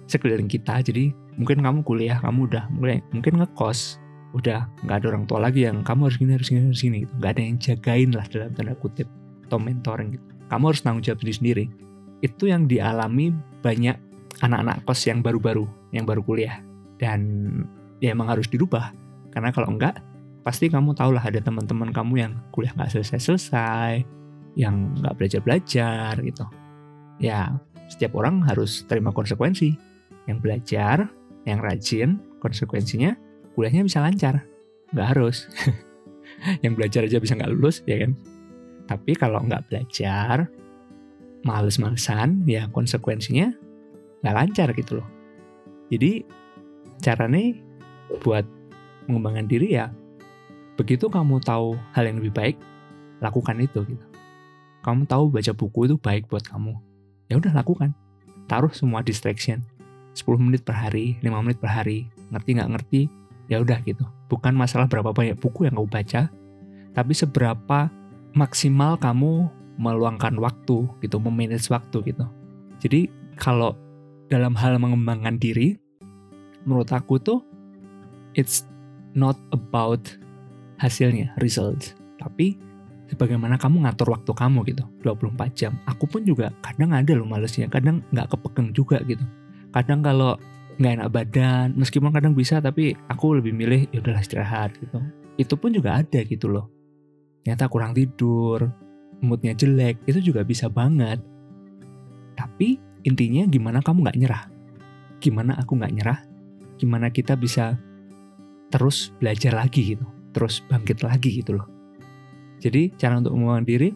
sekeliling 0.05 0.49
kita, 0.49 0.85
jadi 0.85 1.09
mungkin 1.35 1.65
kamu 1.65 1.81
kuliah, 1.81 2.21
kamu 2.21 2.47
udah 2.51 2.69
mulai 2.73 3.01
mungkin 3.09 3.41
ngekos, 3.41 3.97
udah 4.37 4.69
nggak 4.85 4.97
ada 5.03 5.07
orang 5.11 5.25
tua 5.27 5.39
lagi 5.43 5.67
yang 5.67 5.83
kamu 5.83 6.07
harus 6.07 6.17
gini 6.19 6.31
harus 6.37 6.47
gini 6.47 6.61
harus 6.69 6.81
gini 6.81 6.97
gitu. 7.03 7.13
Nggak 7.19 7.31
ada 7.31 7.41
yang 7.41 7.57
jagain 7.59 8.09
lah 8.13 8.25
dalam 8.29 8.51
tanda 8.55 8.73
kutip 8.77 9.07
atau 9.47 9.57
mentoring 9.59 10.09
gitu. 10.15 10.25
Kamu 10.47 10.63
harus 10.71 10.81
tanggung 10.83 11.03
jawab 11.03 11.19
sendiri 11.23 11.37
sendiri. 11.37 11.65
Itu 12.21 12.43
yang 12.47 12.69
dialami 12.69 13.33
banyak 13.65 13.97
anak-anak 14.43 14.85
kos 14.87 15.01
yang 15.07 15.19
baru-baru 15.23 15.65
yang 15.91 16.05
baru 16.07 16.21
kuliah. 16.23 16.59
Dan 17.01 17.19
ya 17.99 18.13
emang 18.13 18.29
harus 18.29 18.47
dirubah. 18.47 18.93
Karena 19.31 19.49
kalau 19.55 19.73
enggak 19.73 19.99
pasti 20.41 20.69
kamu 20.69 20.98
tahu 20.98 21.13
lah 21.13 21.21
ada 21.21 21.38
teman-teman 21.41 21.93
kamu 21.93 22.13
yang 22.17 22.33
kuliah 22.50 22.74
nggak 22.74 22.98
selesai-selesai 22.98 24.01
yang 24.57 24.93
nggak 25.00 25.15
belajar-belajar 25.15 26.17
gitu. 26.21 26.45
Ya 27.21 27.55
setiap 27.88 28.17
orang 28.17 28.41
harus 28.45 28.83
terima 28.89 29.13
konsekuensi. 29.13 29.77
Yang 30.29 30.38
belajar 30.41 30.98
yang 31.45 31.60
rajin 31.62 32.21
konsekuensinya 32.41 33.17
kuliahnya 33.53 33.86
bisa 33.86 34.01
lancar. 34.01 34.45
Nggak 34.93 35.07
harus. 35.17 35.50
Yang 36.63 36.74
belajar 36.77 37.01
aja 37.05 37.17
bisa 37.21 37.33
nggak 37.38 37.51
lulus 37.53 37.86
ya 37.86 38.01
kan? 38.01 38.12
Tapi 38.89 39.12
kalau 39.13 39.45
nggak 39.45 39.69
belajar 39.69 40.50
males-malesan 41.41 42.45
ya 42.45 42.69
konsekuensinya 42.69 43.53
nggak 44.21 44.36
lancar 44.36 44.69
gitu 44.77 45.01
loh. 45.01 45.07
Jadi 45.91 46.25
caranya 47.01 47.57
buat 48.21 48.45
mengembangkan 49.10 49.50
diri 49.50 49.75
ya 49.75 49.89
begitu 50.81 51.13
kamu 51.13 51.38
tahu 51.45 51.77
hal 51.93 52.09
yang 52.09 52.17
lebih 52.17 52.33
baik 52.33 52.57
lakukan 53.21 53.53
itu 53.61 53.85
gitu. 53.85 54.05
Kamu 54.81 55.05
tahu 55.05 55.29
baca 55.29 55.53
buku 55.53 55.85
itu 55.85 55.95
baik 56.01 56.25
buat 56.25 56.41
kamu 56.41 56.73
ya 57.29 57.38
udah 57.38 57.53
lakukan. 57.53 57.93
Taruh 58.50 58.73
semua 58.73 59.05
distraction. 59.05 59.61
10 60.17 60.25
menit 60.41 60.65
per 60.65 60.73
hari 60.73 61.21
5 61.21 61.29
menit 61.45 61.61
per 61.61 61.69
hari 61.69 62.09
ngerti 62.33 62.50
nggak 62.57 62.71
ngerti 62.73 63.01
ya 63.45 63.61
udah 63.61 63.77
gitu. 63.85 64.09
Bukan 64.25 64.57
masalah 64.57 64.89
berapa 64.89 65.13
banyak 65.13 65.38
buku 65.38 65.69
yang 65.69 65.77
kamu 65.77 65.88
baca 65.88 66.33
tapi 66.97 67.13
seberapa 67.13 67.93
maksimal 68.33 68.97
kamu 68.97 69.47
meluangkan 69.77 70.33
waktu 70.41 70.89
gitu 71.05 71.17
memanage 71.21 71.69
waktu 71.69 72.01
gitu. 72.09 72.25
Jadi 72.81 73.05
kalau 73.38 73.77
dalam 74.33 74.57
hal 74.57 74.81
mengembangkan 74.81 75.38
diri 75.38 75.77
menurut 76.65 76.89
aku 76.89 77.21
tuh 77.21 77.45
it's 78.33 78.65
not 79.13 79.38
about 79.53 80.01
hasilnya 80.81 81.38
results 81.38 81.93
tapi 82.17 82.57
sebagaimana 83.13 83.61
kamu 83.61 83.85
ngatur 83.85 84.17
waktu 84.17 84.31
kamu 84.33 84.59
gitu 84.73 84.83
24 85.05 85.38
jam 85.53 85.77
aku 85.85 86.09
pun 86.09 86.25
juga 86.25 86.50
kadang 86.65 86.97
ada 86.97 87.13
loh 87.13 87.29
malesnya 87.29 87.69
kadang 87.69 88.01
nggak 88.09 88.33
kepegang 88.33 88.73
juga 88.73 88.97
gitu 89.05 89.23
kadang 89.69 90.01
kalau 90.01 90.41
nggak 90.81 90.93
enak 90.97 91.09
badan 91.13 91.67
meskipun 91.77 92.09
kadang 92.09 92.33
bisa 92.33 92.57
tapi 92.57 92.97
aku 93.13 93.38
lebih 93.38 93.53
milih 93.53 93.85
ya 93.93 94.01
udahlah 94.01 94.25
istirahat 94.25 94.73
gitu 94.81 94.97
itu 95.38 95.53
pun 95.53 95.69
juga 95.69 96.01
ada 96.01 96.19
gitu 96.25 96.50
loh 96.50 96.73
ternyata 97.45 97.69
kurang 97.69 97.93
tidur 97.93 98.73
moodnya 99.21 99.53
jelek, 99.53 100.01
itu 100.09 100.19
juga 100.19 100.41
bisa 100.41 100.67
banget. 100.67 101.21
Tapi 102.35 102.81
intinya 103.05 103.45
gimana 103.47 103.79
kamu 103.79 104.09
nggak 104.09 104.17
nyerah? 104.17 104.43
Gimana 105.21 105.55
aku 105.61 105.77
nggak 105.77 105.93
nyerah? 105.93 106.19
Gimana 106.81 107.13
kita 107.13 107.38
bisa 107.38 107.77
terus 108.73 109.13
belajar 109.21 109.53
lagi 109.53 109.95
gitu, 109.95 110.05
terus 110.31 110.63
bangkit 110.67 111.03
lagi 111.03 111.43
gitu 111.43 111.59
loh. 111.59 111.67
Jadi 112.61 112.93
cara 112.95 113.17
untuk 113.17 113.33
mengembangkan 113.33 113.65
diri, 113.67 113.89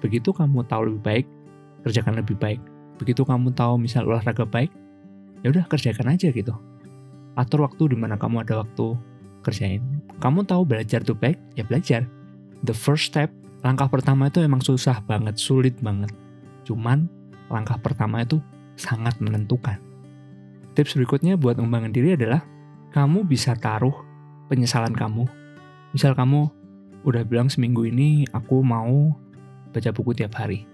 begitu 0.00 0.32
kamu 0.32 0.64
tahu 0.64 0.88
lebih 0.88 1.02
baik, 1.04 1.26
kerjakan 1.84 2.14
lebih 2.18 2.36
baik. 2.40 2.60
Begitu 2.96 3.22
kamu 3.26 3.52
tahu 3.52 3.76
misal 3.76 4.06
olahraga 4.08 4.46
baik, 4.46 4.70
ya 5.44 5.52
udah 5.52 5.64
kerjakan 5.68 6.16
aja 6.16 6.32
gitu. 6.32 6.54
Atur 7.34 7.66
waktu 7.66 7.92
di 7.92 7.96
mana 7.98 8.16
kamu 8.16 8.46
ada 8.46 8.64
waktu 8.64 8.96
kerjain. 9.44 9.82
Kamu 10.22 10.48
tahu 10.48 10.64
belajar 10.64 11.04
tuh 11.04 11.18
baik, 11.18 11.36
ya 11.58 11.66
belajar. 11.66 12.08
The 12.64 12.72
first 12.72 13.12
step, 13.12 13.28
langkah 13.60 13.90
pertama 13.90 14.32
itu 14.32 14.40
emang 14.40 14.64
susah 14.64 15.04
banget, 15.04 15.36
sulit 15.36 15.76
banget. 15.84 16.14
Cuman 16.64 17.10
langkah 17.52 17.76
pertama 17.76 18.24
itu 18.24 18.40
sangat 18.80 19.20
menentukan. 19.20 19.76
Tips 20.74 20.96
berikutnya 20.96 21.36
buat 21.36 21.60
mengembangkan 21.60 21.92
diri 21.92 22.16
adalah 22.16 22.42
kamu 22.96 23.28
bisa 23.28 23.52
taruh 23.54 23.94
penyesalan 24.48 24.96
kamu. 24.96 25.28
Misal 25.94 26.18
kamu 26.18 26.50
udah 27.06 27.22
bilang 27.22 27.46
seminggu 27.46 27.86
ini 27.86 28.26
aku 28.34 28.66
mau 28.66 29.14
baca 29.70 29.90
buku 29.94 30.10
tiap 30.18 30.34
hari. 30.34 30.66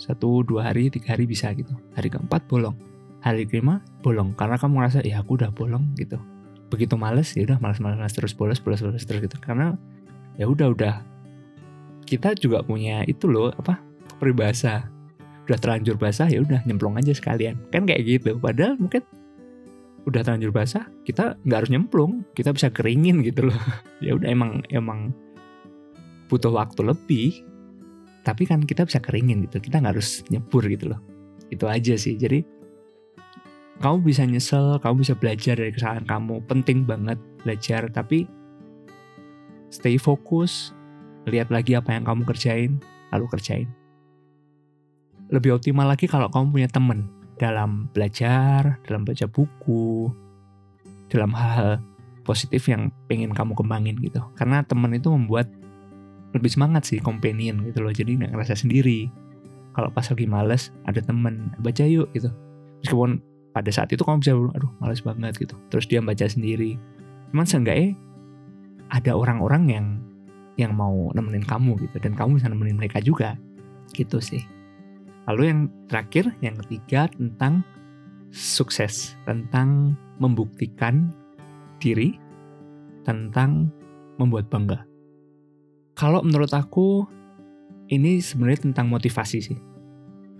Satu, 0.00 0.40
dua 0.40 0.72
hari, 0.72 0.88
tiga 0.88 1.12
hari 1.12 1.28
bisa 1.28 1.52
gitu. 1.52 1.76
Hari 1.92 2.08
keempat 2.08 2.48
bolong. 2.48 2.72
Hari 3.20 3.44
kelima 3.44 3.84
bolong. 4.00 4.32
Karena 4.32 4.56
kamu 4.56 4.80
ngerasa, 4.80 5.04
ya 5.04 5.20
aku 5.20 5.36
udah 5.36 5.52
bolong 5.52 5.92
gitu. 6.00 6.16
Begitu 6.72 6.96
males, 6.96 7.36
ya 7.36 7.44
udah 7.44 7.60
males-males 7.60 8.16
terus 8.16 8.32
bolos, 8.32 8.58
bolos, 8.64 8.80
bolos 8.80 9.04
terus 9.04 9.20
gitu. 9.20 9.36
Karena 9.44 9.76
ya 10.40 10.48
udah 10.48 10.72
udah 10.72 10.94
kita 12.08 12.32
juga 12.36 12.64
punya 12.64 13.04
itu 13.04 13.28
loh 13.28 13.52
apa 13.52 13.78
peribahasa 14.16 14.88
udah 15.48 15.58
terlanjur 15.58 15.98
basah 15.98 16.30
ya 16.30 16.40
udah 16.40 16.62
nyemplung 16.64 16.94
aja 16.94 17.10
sekalian 17.12 17.58
kan 17.74 17.82
kayak 17.82 18.04
gitu 18.06 18.38
padahal 18.38 18.78
mungkin 18.78 19.02
udah 20.02 20.20
terlanjur 20.26 20.50
basah 20.50 20.90
kita 21.06 21.38
nggak 21.46 21.58
harus 21.62 21.70
nyemplung 21.70 22.26
kita 22.34 22.50
bisa 22.50 22.68
keringin 22.74 23.22
gitu 23.22 23.50
loh. 23.50 23.58
Ya 24.04 24.18
udah 24.18 24.28
emang 24.28 24.66
emang 24.74 25.14
butuh 26.26 26.50
waktu 26.50 26.82
lebih 26.82 27.46
tapi 28.26 28.46
kan 28.46 28.62
kita 28.66 28.86
bisa 28.86 28.98
keringin 28.98 29.46
gitu 29.46 29.62
kita 29.62 29.78
nggak 29.78 29.94
harus 29.98 30.26
nyebur 30.26 30.66
gitu 30.66 30.90
loh. 30.90 31.00
Itu 31.54 31.70
aja 31.70 31.94
sih 31.94 32.18
jadi 32.18 32.42
kamu 33.78 34.02
bisa 34.02 34.26
nyesel 34.26 34.78
kamu 34.82 35.06
bisa 35.06 35.14
belajar 35.14 35.54
dari 35.58 35.70
kesalahan 35.74 36.06
kamu 36.06 36.42
penting 36.50 36.82
banget 36.82 37.18
belajar 37.42 37.86
tapi 37.90 38.26
stay 39.70 39.98
fokus 39.98 40.74
lihat 41.30 41.50
lagi 41.54 41.78
apa 41.78 41.94
yang 41.94 42.02
kamu 42.02 42.26
kerjain 42.26 42.82
lalu 43.14 43.26
kerjain. 43.30 43.70
Lebih 45.30 45.62
optimal 45.62 45.86
lagi 45.86 46.10
kalau 46.10 46.26
kamu 46.26 46.50
punya 46.50 46.68
temen 46.68 47.21
dalam 47.42 47.90
belajar 47.90 48.78
dalam 48.86 49.02
baca 49.02 49.26
buku 49.26 50.14
dalam 51.10 51.34
hal-hal 51.34 51.82
positif 52.22 52.70
yang 52.70 52.94
pengen 53.10 53.34
kamu 53.34 53.58
kembangin 53.58 53.98
gitu. 53.98 54.22
Karena 54.38 54.62
temen 54.62 54.94
itu 54.94 55.10
membuat 55.10 55.50
lebih 56.32 56.48
semangat 56.48 56.86
sih 56.86 57.02
companion 57.02 57.66
gitu 57.66 57.82
loh 57.82 57.90
jadi 57.90 58.14
nggak 58.14 58.30
ngerasa 58.30 58.54
sendiri. 58.54 59.10
Kalau 59.74 59.90
pas 59.90 60.06
lagi 60.06 60.26
males 60.30 60.70
ada 60.86 61.02
temen 61.02 61.50
baca 61.58 61.82
yuk 61.82 62.14
gitu. 62.14 62.30
Meskipun 62.86 63.18
pada 63.50 63.68
saat 63.74 63.90
itu 63.90 64.06
kamu 64.06 64.22
bisa 64.22 64.38
aduh 64.38 64.70
males 64.78 65.02
banget 65.02 65.34
gitu. 65.42 65.58
Terus 65.74 65.90
dia 65.90 65.98
baca 65.98 66.24
sendiri. 66.30 66.78
Cuman 67.34 67.44
seenggaknya 67.44 67.98
ada 68.94 69.18
orang-orang 69.18 69.62
yang 69.66 69.86
yang 70.54 70.78
mau 70.78 71.10
nemenin 71.10 71.42
kamu 71.42 71.74
gitu 71.90 71.98
dan 71.98 72.14
kamu 72.14 72.38
bisa 72.38 72.46
nemenin 72.46 72.78
mereka 72.78 73.02
juga. 73.02 73.34
Gitu 73.90 74.22
sih 74.22 74.61
lalu 75.30 75.52
yang 75.52 75.60
terakhir 75.86 76.32
yang 76.42 76.56
ketiga 76.66 77.06
tentang 77.12 77.62
sukses 78.32 79.14
tentang 79.28 79.98
membuktikan 80.18 81.12
diri 81.78 82.16
tentang 83.02 83.68
membuat 84.16 84.48
bangga 84.48 84.86
kalau 85.92 86.24
menurut 86.24 86.50
aku 86.56 87.04
ini 87.92 88.24
sebenarnya 88.24 88.72
tentang 88.72 88.88
motivasi 88.88 89.38
sih. 89.44 89.58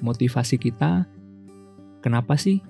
Motivasi 0.00 0.56
kita 0.56 1.04
kenapa 2.00 2.34
sih 2.40 2.64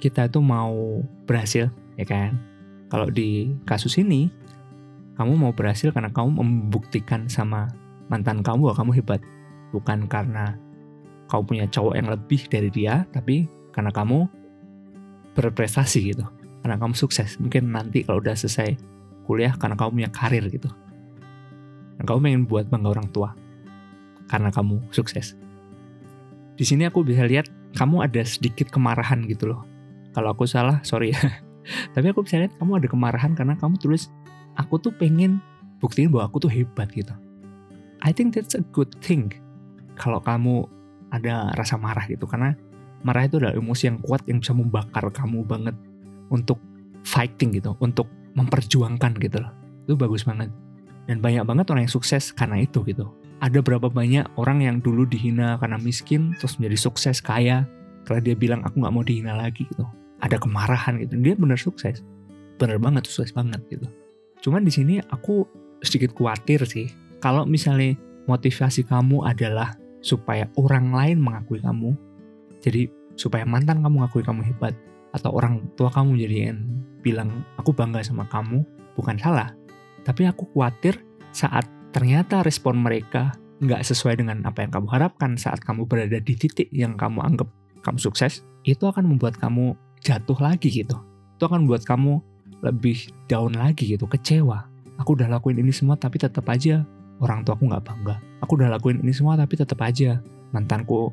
kita 0.00 0.26
itu 0.32 0.40
mau 0.40 1.04
berhasil, 1.28 1.68
ya 2.00 2.06
kan? 2.08 2.40
Kalau 2.88 3.12
di 3.12 3.52
kasus 3.68 4.00
ini 4.00 4.32
kamu 5.20 5.36
mau 5.36 5.52
berhasil 5.52 5.92
karena 5.92 6.08
kamu 6.12 6.40
membuktikan 6.40 7.28
sama 7.28 7.68
mantan 8.08 8.40
kamu 8.40 8.72
bahwa 8.72 8.76
kamu 8.80 8.92
hebat. 8.98 9.20
Bukan 9.76 10.08
karena 10.08 10.56
kamu 11.26 11.42
punya 11.42 11.64
cowok 11.70 11.94
yang 11.98 12.08
lebih 12.10 12.40
dari 12.46 12.70
dia, 12.70 13.02
tapi 13.10 13.50
karena 13.74 13.90
kamu 13.90 14.26
berprestasi 15.36 16.14
gitu. 16.14 16.24
Karena 16.62 16.80
kamu 16.80 16.94
sukses. 16.98 17.38
Mungkin 17.38 17.70
nanti 17.70 18.02
kalau 18.02 18.18
udah 18.18 18.34
selesai 18.34 18.74
kuliah 19.26 19.54
karena 19.58 19.74
kamu 19.74 20.02
punya 20.02 20.10
karir 20.10 20.44
gitu. 20.50 20.70
Dan 21.98 22.04
kamu 22.06 22.18
pengen 22.22 22.42
buat 22.46 22.66
bangga 22.70 22.88
orang 22.96 23.08
tua 23.10 23.34
karena 24.26 24.50
kamu 24.50 24.82
sukses. 24.90 25.38
Di 26.56 26.64
sini 26.64 26.88
aku 26.88 27.04
bisa 27.04 27.22
lihat 27.28 27.46
kamu 27.76 28.06
ada 28.06 28.22
sedikit 28.24 28.72
kemarahan 28.72 29.26
gitu 29.28 29.52
loh. 29.52 29.62
Kalau 30.16 30.32
aku 30.32 30.48
salah, 30.48 30.80
sorry 30.82 31.12
ya. 31.12 31.20
Tapi 31.94 32.06
aku 32.10 32.24
bisa 32.24 32.40
lihat 32.40 32.56
kamu 32.56 32.80
ada 32.80 32.88
kemarahan 32.88 33.36
karena 33.36 33.54
kamu 33.58 33.76
tulis, 33.76 34.08
aku 34.56 34.80
tuh 34.80 34.94
pengen 34.96 35.42
buktiin 35.82 36.08
bahwa 36.08 36.32
aku 36.32 36.48
tuh 36.48 36.52
hebat 36.52 36.88
gitu. 36.96 37.12
I 38.00 38.12
think 38.14 38.32
that's 38.32 38.56
a 38.56 38.64
good 38.72 38.88
thing. 39.04 39.32
Kalau 39.96 40.20
kamu 40.20 40.68
ada 41.10 41.54
rasa 41.54 41.78
marah 41.78 42.04
gitu, 42.10 42.26
karena 42.26 42.56
marah 43.06 43.26
itu 43.26 43.38
adalah 43.38 43.54
emosi 43.54 43.82
yang 43.90 43.98
kuat 44.02 44.26
yang 44.26 44.42
bisa 44.42 44.52
membakar 44.56 45.06
kamu 45.14 45.46
banget 45.46 45.74
untuk 46.30 46.58
fighting 47.06 47.54
gitu, 47.54 47.78
untuk 47.78 48.10
memperjuangkan 48.34 49.14
gitu 49.22 49.38
loh. 49.40 49.52
Itu 49.86 49.94
bagus 49.94 50.26
banget. 50.26 50.50
Dan 51.06 51.22
banyak 51.22 51.46
banget 51.46 51.70
orang 51.70 51.86
yang 51.86 51.94
sukses 51.94 52.34
karena 52.34 52.66
itu 52.66 52.82
gitu. 52.82 53.06
Ada 53.38 53.62
berapa 53.62 53.86
banyak 53.86 54.26
orang 54.40 54.64
yang 54.64 54.76
dulu 54.82 55.06
dihina 55.06 55.54
karena 55.62 55.78
miskin, 55.78 56.34
terus 56.40 56.58
menjadi 56.58 56.90
sukses, 56.90 57.22
kaya, 57.22 57.62
karena 58.02 58.20
dia 58.26 58.34
bilang 58.34 58.60
aku 58.66 58.82
nggak 58.82 58.94
mau 58.94 59.06
dihina 59.06 59.38
lagi 59.38 59.68
gitu. 59.70 59.86
Ada 60.18 60.42
kemarahan 60.42 60.98
gitu. 60.98 61.14
Dia 61.20 61.38
bener 61.38 61.60
sukses. 61.60 62.02
Bener 62.58 62.80
banget, 62.82 63.06
sukses 63.06 63.30
banget 63.30 63.62
gitu. 63.70 63.86
Cuman 64.42 64.66
di 64.66 64.72
sini 64.72 64.98
aku 65.12 65.46
sedikit 65.84 66.16
khawatir 66.16 66.64
sih. 66.66 66.90
Kalau 67.22 67.46
misalnya 67.46 67.94
motivasi 68.26 68.88
kamu 68.88 69.22
adalah 69.22 69.76
supaya 70.06 70.46
orang 70.54 70.94
lain 70.94 71.18
mengakui 71.18 71.58
kamu, 71.58 71.98
jadi 72.62 72.86
supaya 73.18 73.42
mantan 73.42 73.82
kamu 73.82 74.06
mengakui 74.06 74.22
kamu 74.22 74.46
hebat, 74.46 74.78
atau 75.10 75.34
orang 75.34 75.66
tua 75.74 75.90
kamu 75.90 76.14
jadi 76.14 76.54
yang 76.54 76.62
bilang 77.02 77.42
aku 77.58 77.74
bangga 77.74 78.06
sama 78.06 78.22
kamu, 78.30 78.62
bukan 78.94 79.18
salah. 79.18 79.50
Tapi 80.06 80.30
aku 80.30 80.46
khawatir 80.54 81.02
saat 81.34 81.66
ternyata 81.90 82.46
respon 82.46 82.78
mereka 82.78 83.34
nggak 83.58 83.82
sesuai 83.82 84.22
dengan 84.22 84.46
apa 84.46 84.62
yang 84.62 84.70
kamu 84.70 84.86
harapkan 84.94 85.34
saat 85.34 85.58
kamu 85.64 85.88
berada 85.88 86.22
di 86.22 86.34
titik 86.38 86.70
yang 86.70 86.94
kamu 86.94 87.24
anggap 87.26 87.50
kamu 87.82 87.98
sukses, 87.98 88.46
itu 88.62 88.86
akan 88.86 89.10
membuat 89.10 89.34
kamu 89.42 89.74
jatuh 90.06 90.38
lagi 90.38 90.70
gitu. 90.70 90.94
Itu 91.34 91.50
akan 91.50 91.66
membuat 91.66 91.82
kamu 91.82 92.22
lebih 92.62 93.10
down 93.26 93.58
lagi 93.58 93.90
gitu, 93.90 94.06
kecewa. 94.06 94.70
Aku 95.02 95.18
udah 95.18 95.28
lakuin 95.28 95.60
ini 95.60 95.74
semua 95.74 95.98
tapi 95.98 96.16
tetap 96.16 96.46
aja 96.48 96.86
orang 97.20 97.44
tua 97.44 97.56
aku 97.56 97.64
nggak 97.68 97.84
bangga. 97.84 98.16
Aku 98.44 98.60
udah 98.60 98.68
lakuin 98.72 99.00
ini 99.00 99.12
semua 99.12 99.34
tapi 99.36 99.56
tetap 99.56 99.80
aja 99.80 100.20
mantanku 100.52 101.12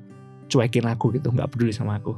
cuekin 0.52 0.86
aku 0.86 1.16
gitu, 1.16 1.32
nggak 1.32 1.50
peduli 1.50 1.74
sama 1.74 1.98
aku. 1.98 2.14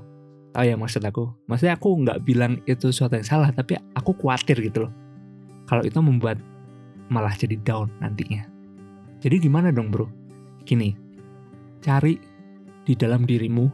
Tahu 0.55 0.63
ya 0.65 0.75
maksud 0.79 1.03
aku? 1.03 1.27
Maksudnya 1.51 1.75
aku 1.75 1.89
nggak 2.03 2.23
bilang 2.23 2.59
itu 2.63 2.89
sesuatu 2.89 3.19
yang 3.19 3.27
salah, 3.27 3.49
tapi 3.51 3.75
aku 3.95 4.15
khawatir 4.15 4.55
gitu 4.63 4.87
loh. 4.87 4.91
Kalau 5.67 5.83
itu 5.83 5.99
membuat 5.99 6.39
malah 7.11 7.33
jadi 7.35 7.59
down 7.61 7.91
nantinya. 8.01 8.47
Jadi 9.19 9.35
gimana 9.41 9.69
dong 9.69 9.91
bro? 9.91 10.07
Gini, 10.65 10.95
cari 11.83 12.17
di 12.85 12.93
dalam 12.93 13.25
dirimu, 13.25 13.69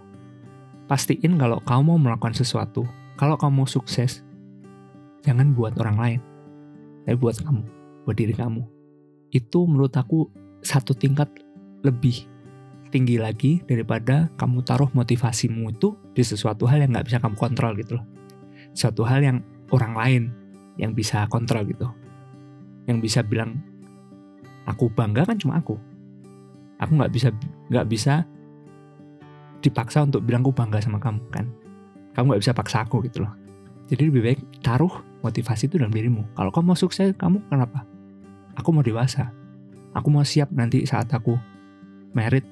pastiin 0.87 1.37
kalau 1.39 1.59
kamu 1.63 1.95
mau 1.95 1.99
melakukan 1.99 2.35
sesuatu, 2.35 2.87
kalau 3.15 3.35
kamu 3.37 3.67
sukses, 3.67 4.23
jangan 5.23 5.53
buat 5.53 5.75
orang 5.79 5.97
lain, 5.99 6.19
tapi 7.05 7.15
buat 7.19 7.37
kamu, 7.39 7.63
buat 8.07 8.17
diri 8.17 8.35
kamu. 8.35 8.80
Itu 9.31 9.63
menurut 9.63 9.95
aku 9.95 10.27
satu 10.61 10.93
tingkat 10.93 11.31
lebih 11.81 12.29
tinggi 12.91 13.15
lagi 13.17 13.63
daripada 13.65 14.27
kamu 14.35 14.61
taruh 14.67 14.91
motivasimu 14.91 15.71
itu 15.71 15.95
di 16.11 16.21
sesuatu 16.21 16.67
hal 16.67 16.83
yang 16.83 16.91
nggak 16.91 17.07
bisa 17.07 17.17
kamu 17.23 17.35
kontrol 17.39 17.71
gitu 17.79 17.97
loh. 17.97 18.05
Suatu 18.75 19.07
hal 19.07 19.23
yang 19.23 19.37
orang 19.71 19.93
lain 19.95 20.23
yang 20.75 20.91
bisa 20.91 21.25
kontrol 21.31 21.63
gitu. 21.63 21.87
Yang 22.85 22.97
bisa 22.99 23.19
bilang 23.23 23.63
aku 24.67 24.91
bangga 24.91 25.23
kan 25.23 25.39
cuma 25.39 25.63
aku. 25.63 25.79
Aku 26.83 26.91
nggak 26.99 27.11
bisa 27.15 27.31
nggak 27.71 27.87
bisa 27.87 28.27
dipaksa 29.63 30.03
untuk 30.03 30.27
bilang 30.27 30.43
aku 30.43 30.51
bangga 30.51 30.83
sama 30.83 30.99
kamu 30.99 31.23
kan. 31.31 31.47
Kamu 32.11 32.35
nggak 32.35 32.43
bisa 32.43 32.51
paksa 32.51 32.83
aku 32.83 32.99
gitu 33.07 33.23
loh. 33.23 33.31
Jadi 33.87 34.11
lebih 34.11 34.21
baik 34.23 34.39
taruh 34.59 34.91
motivasi 35.23 35.71
itu 35.71 35.79
dalam 35.79 35.95
dirimu. 35.95 36.27
Kalau 36.35 36.51
kamu 36.51 36.75
mau 36.75 36.77
sukses 36.77 37.15
kamu 37.15 37.39
kenapa 37.47 37.87
aku 38.61 38.69
mau 38.69 38.85
dewasa. 38.85 39.33
Aku 39.97 40.07
mau 40.13 40.23
siap 40.23 40.53
nanti 40.53 40.85
saat 40.85 41.09
aku 41.11 41.35
merit 42.13 42.45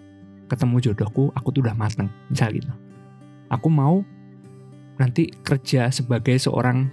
ketemu 0.49 0.91
jodohku 0.91 1.29
aku 1.37 1.53
tuh 1.53 1.61
udah 1.61 1.77
mateng 1.77 2.09
misal 2.27 2.49
gitu. 2.51 2.67
Aku 3.53 3.69
mau 3.69 4.01
nanti 4.97 5.29
kerja 5.45 5.93
sebagai 5.93 6.35
seorang 6.41 6.89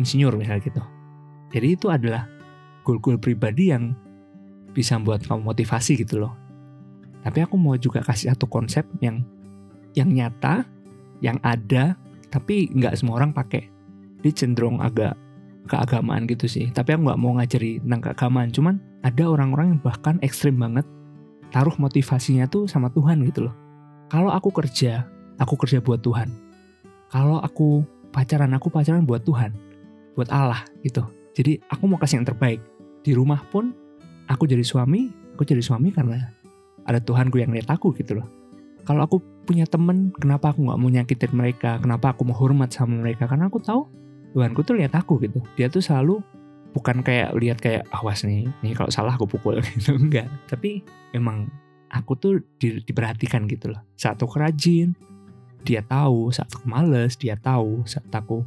insinyur 0.00 0.34
misal 0.34 0.58
gitu. 0.58 0.80
Jadi 1.54 1.66
itu 1.78 1.86
adalah 1.92 2.26
goal-goal 2.82 3.20
pribadi 3.20 3.70
yang 3.70 3.94
bisa 4.74 4.98
buat 4.98 5.22
kamu 5.22 5.54
motivasi 5.54 6.02
gitu 6.02 6.18
loh. 6.18 6.34
Tapi 7.22 7.46
aku 7.46 7.54
mau 7.54 7.78
juga 7.78 8.02
kasih 8.02 8.34
satu 8.34 8.50
konsep 8.50 8.84
yang 8.98 9.22
yang 9.94 10.10
nyata 10.10 10.66
yang 11.22 11.38
ada 11.46 11.94
tapi 12.28 12.66
nggak 12.74 12.98
semua 12.98 13.22
orang 13.22 13.30
pakai. 13.30 13.70
Dia 14.20 14.32
cenderung 14.34 14.82
agak 14.82 15.14
keagamaan 15.64 16.28
gitu 16.28 16.44
sih 16.44 16.68
tapi 16.72 16.92
aku 16.92 17.08
nggak 17.08 17.20
mau 17.20 17.36
ngajari 17.40 17.80
tentang 17.80 18.00
keagamaan 18.04 18.50
cuman 18.52 18.74
ada 19.04 19.24
orang-orang 19.28 19.76
yang 19.76 19.80
bahkan 19.80 20.16
ekstrim 20.20 20.60
banget 20.60 20.84
taruh 21.54 21.78
motivasinya 21.78 22.50
tuh 22.50 22.66
sama 22.66 22.90
Tuhan 22.90 23.22
gitu 23.30 23.46
loh. 23.46 23.54
Kalau 24.10 24.34
aku 24.34 24.50
kerja, 24.50 25.06
aku 25.38 25.54
kerja 25.54 25.78
buat 25.78 26.02
Tuhan. 26.02 26.26
Kalau 27.14 27.38
aku 27.38 27.86
pacaran, 28.10 28.50
aku 28.58 28.74
pacaran 28.74 29.06
buat 29.06 29.22
Tuhan, 29.22 29.54
buat 30.18 30.26
Allah 30.34 30.66
gitu. 30.82 31.06
Jadi 31.38 31.62
aku 31.70 31.86
mau 31.86 31.98
kasih 32.02 32.18
yang 32.18 32.26
terbaik. 32.26 32.58
Di 33.06 33.14
rumah 33.14 33.38
pun 33.54 33.70
aku 34.26 34.50
jadi 34.50 34.66
suami, 34.66 35.14
aku 35.38 35.46
jadi 35.46 35.62
suami 35.62 35.94
karena 35.94 36.26
ada 36.82 36.98
Tuhanku 36.98 37.38
yang 37.38 37.54
lihat 37.54 37.70
aku 37.70 37.94
gitu 37.94 38.18
loh. 38.18 38.26
Kalau 38.82 39.06
aku 39.06 39.22
punya 39.46 39.62
temen, 39.64 40.10
kenapa 40.18 40.50
aku 40.50 40.66
nggak 40.66 40.78
mau 40.82 40.90
nyakitin 40.90 41.32
mereka? 41.38 41.78
Kenapa 41.78 42.18
aku 42.18 42.26
mau 42.26 42.34
hormat 42.34 42.74
sama 42.74 42.98
mereka? 42.98 43.30
Karena 43.30 43.46
aku 43.46 43.62
tahu 43.62 43.86
Tuhanku 44.34 44.66
tuh 44.66 44.74
lihat 44.76 44.92
aku 44.98 45.22
gitu. 45.22 45.38
Dia 45.54 45.70
tuh 45.70 45.80
selalu 45.80 46.18
bukan 46.74 47.06
kayak 47.06 47.38
lihat 47.38 47.62
kayak 47.62 47.86
awas 47.94 48.26
nih 48.26 48.50
nih 48.66 48.74
kalau 48.74 48.90
salah 48.90 49.14
aku 49.14 49.30
pukul 49.30 49.62
gitu 49.78 49.94
enggak. 49.94 50.26
Tapi 50.50 50.82
emang 51.14 51.46
aku 51.86 52.18
tuh 52.18 52.42
di, 52.58 52.82
diperhatikan 52.82 53.46
gitu 53.46 53.70
loh. 53.70 53.80
Saat 53.94 54.18
aku 54.18 54.42
rajin 54.42 54.98
dia 55.62 55.86
tahu. 55.86 56.34
Saat 56.34 56.50
aku 56.50 56.66
males 56.66 57.14
dia 57.14 57.38
tahu. 57.38 57.86
Saat 57.86 58.10
aku 58.10 58.42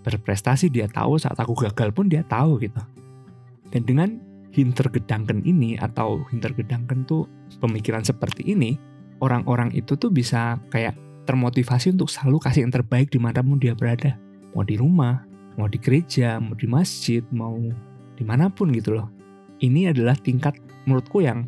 berprestasi 0.00 0.72
dia 0.72 0.88
tahu. 0.88 1.20
Saat 1.20 1.36
aku 1.36 1.52
gagal 1.68 1.92
pun 1.92 2.08
dia 2.08 2.24
tahu 2.24 2.56
gitu. 2.56 2.80
Dan 3.70 3.84
dengan 3.84 4.10
hintergedangken 4.50 5.46
ini 5.46 5.78
atau 5.78 6.26
hintergedangken 6.32 7.06
tuh 7.06 7.28
pemikiran 7.62 8.02
seperti 8.02 8.50
ini 8.50 8.74
orang-orang 9.22 9.70
itu 9.76 9.94
tuh 9.94 10.10
bisa 10.10 10.58
kayak 10.74 10.96
termotivasi 11.28 11.94
untuk 11.94 12.10
selalu 12.10 12.42
kasih 12.42 12.66
yang 12.66 12.74
terbaik 12.74 13.12
di 13.12 13.22
mana 13.22 13.44
pun 13.44 13.62
dia 13.62 13.78
berada 13.78 14.18
mau 14.54 14.66
di 14.66 14.74
rumah 14.76 15.30
mau 15.60 15.68
di 15.68 15.76
gereja, 15.76 16.40
mau 16.40 16.56
di 16.56 16.64
masjid, 16.64 17.20
mau 17.28 17.60
di 18.16 18.24
mana 18.24 18.48
pun 18.48 18.72
gitu 18.72 18.96
loh. 18.96 19.12
Ini 19.60 19.92
adalah 19.92 20.16
tingkat 20.16 20.56
menurutku 20.88 21.20
yang 21.20 21.44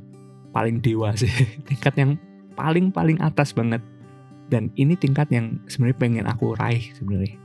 paling 0.52 0.84
dewa 0.84 1.16
sih, 1.16 1.32
tingkat 1.68 1.96
yang 1.96 2.20
paling-paling 2.52 3.16
atas 3.24 3.56
banget. 3.56 3.80
Dan 4.52 4.68
ini 4.76 4.92
tingkat 5.00 5.32
yang 5.32 5.56
sebenarnya 5.64 5.96
pengen 5.96 6.26
aku 6.28 6.52
raih 6.60 6.92
sebenarnya. 6.92 7.40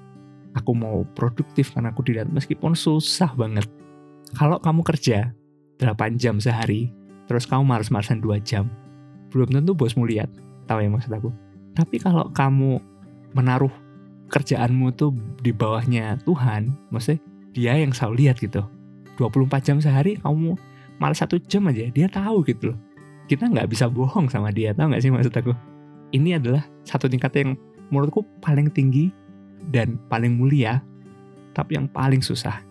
Aku 0.60 0.76
mau 0.76 1.08
produktif 1.16 1.72
karena 1.72 1.96
aku 1.96 2.04
dilihat 2.04 2.28
meskipun 2.28 2.76
susah 2.76 3.32
banget. 3.32 3.64
Kalau 4.36 4.60
kamu 4.60 4.84
kerja 4.84 5.32
8 5.80 6.20
jam 6.20 6.44
sehari, 6.44 6.92
terus 7.32 7.48
kamu 7.48 7.64
males-malesan 7.64 8.20
2 8.20 8.44
jam, 8.44 8.68
belum 9.32 9.56
tentu 9.56 9.72
bosmu 9.72 10.04
lihat. 10.04 10.28
Tahu 10.68 10.84
ya 10.84 10.90
maksud 10.92 11.16
aku? 11.16 11.32
Tapi 11.80 11.96
kalau 12.04 12.28
kamu 12.36 12.84
menaruh 13.32 13.72
kerjaanmu 14.28 14.92
tuh 14.96 15.16
di 15.40 15.56
bawahnya 15.56 16.20
Tuhan, 16.28 16.76
maksudnya 16.92 17.20
dia 17.56 17.74
yang 17.80 17.96
selalu 17.96 18.28
lihat 18.28 18.38
gitu. 18.44 18.64
24 19.18 19.66
jam 19.66 19.78
sehari 19.82 20.20
kamu 20.22 20.54
malah 21.02 21.18
satu 21.18 21.42
jam 21.42 21.66
aja 21.70 21.90
dia 21.90 22.06
tahu 22.06 22.46
gitu 22.46 22.74
loh. 22.74 22.80
Kita 23.28 23.50
nggak 23.50 23.68
bisa 23.68 23.90
bohong 23.90 24.30
sama 24.32 24.54
dia, 24.54 24.72
tahu 24.72 24.94
nggak 24.94 25.04
sih 25.04 25.12
maksud 25.12 25.34
aku? 25.34 25.52
Ini 26.16 26.40
adalah 26.40 26.64
satu 26.88 27.12
tingkat 27.12 27.36
yang 27.36 27.60
menurutku 27.92 28.24
paling 28.40 28.72
tinggi 28.72 29.12
dan 29.74 30.00
paling 30.08 30.40
mulia, 30.40 30.80
tapi 31.52 31.76
yang 31.76 31.92
paling 31.92 32.24
susah. 32.24 32.64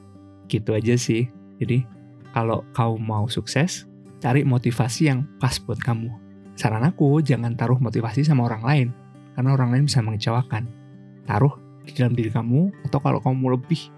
Gitu 0.48 0.72
aja 0.72 0.96
sih. 0.96 1.28
Jadi 1.60 1.84
kalau 2.32 2.64
kau 2.72 2.96
mau 2.96 3.28
sukses, 3.28 3.84
cari 4.22 4.46
motivasi 4.48 5.12
yang 5.12 5.28
pas 5.36 5.60
buat 5.60 5.76
kamu. 5.76 6.08
Saran 6.56 6.88
aku, 6.88 7.20
jangan 7.20 7.52
taruh 7.52 7.76
motivasi 7.76 8.24
sama 8.24 8.48
orang 8.48 8.62
lain, 8.64 8.88
karena 9.36 9.52
orang 9.52 9.76
lain 9.76 9.84
bisa 9.84 10.00
mengecewakan 10.00 10.85
taruh 11.26 11.52
di 11.86 11.92
dalam 11.94 12.14
diri 12.14 12.30
kamu 12.30 12.70
atau 12.90 12.98
kalau 12.98 13.18
kamu 13.22 13.58
lebih 13.58 13.90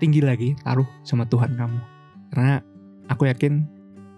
tinggi 0.00 0.20
lagi 0.20 0.52
taruh 0.64 0.86
sama 1.04 1.24
Tuhan 1.28 1.56
kamu. 1.56 1.80
Karena 2.32 2.60
aku 3.08 3.28
yakin 3.28 3.64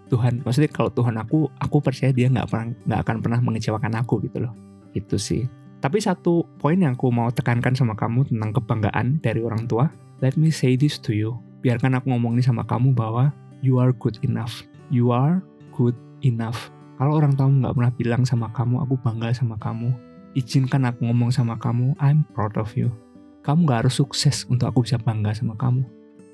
Tuhan 0.09 0.41
maksudnya 0.41 0.71
kalau 0.73 0.89
Tuhan 0.91 1.15
aku 1.15 1.47
aku 1.61 1.77
percaya 1.79 2.09
dia 2.09 2.27
nggak 2.27 2.49
pernah 2.49 2.65
nggak 2.73 2.99
akan 3.05 3.15
pernah 3.21 3.39
mengecewakan 3.39 3.93
aku 3.99 4.23
gitu 4.25 4.43
loh. 4.43 4.53
Itu 4.91 5.15
sih. 5.15 5.45
Tapi 5.79 6.03
satu 6.03 6.43
poin 6.59 6.75
yang 6.75 6.99
aku 6.99 7.07
mau 7.07 7.31
tekankan 7.31 7.71
sama 7.71 7.95
kamu 7.95 8.27
tentang 8.27 8.51
kebanggaan 8.51 9.23
dari 9.23 9.39
orang 9.39 9.63
tua 9.63 9.87
let 10.19 10.35
me 10.35 10.51
say 10.51 10.75
this 10.75 10.99
to 10.99 11.15
you. 11.15 11.39
Biarkan 11.63 11.95
aku 11.95 12.11
ngomong 12.11 12.39
ini 12.39 12.43
sama 12.43 12.63
kamu 12.67 12.91
bahwa 12.91 13.31
you 13.63 13.79
are 13.79 13.95
good 13.95 14.19
enough. 14.23 14.63
You 14.91 15.15
are 15.15 15.39
good 15.71 15.95
enough. 16.23 16.71
Kalau 16.99 17.15
orang 17.15 17.35
tua 17.39 17.47
nggak 17.47 17.73
pernah 17.79 17.93
bilang 17.95 18.23
sama 18.27 18.51
kamu 18.51 18.83
aku 18.83 18.99
bangga 18.99 19.31
sama 19.31 19.55
kamu 19.55 19.95
izinkan 20.37 20.85
aku 20.85 21.09
ngomong 21.09 21.33
sama 21.33 21.57
kamu, 21.57 21.97
I'm 21.97 22.25
proud 22.33 22.57
of 22.59 22.73
you. 22.77 22.93
Kamu 23.41 23.65
gak 23.65 23.87
harus 23.87 23.97
sukses 23.97 24.45
untuk 24.51 24.69
aku 24.69 24.85
bisa 24.85 24.99
bangga 24.99 25.33
sama 25.33 25.55
kamu. 25.57 25.87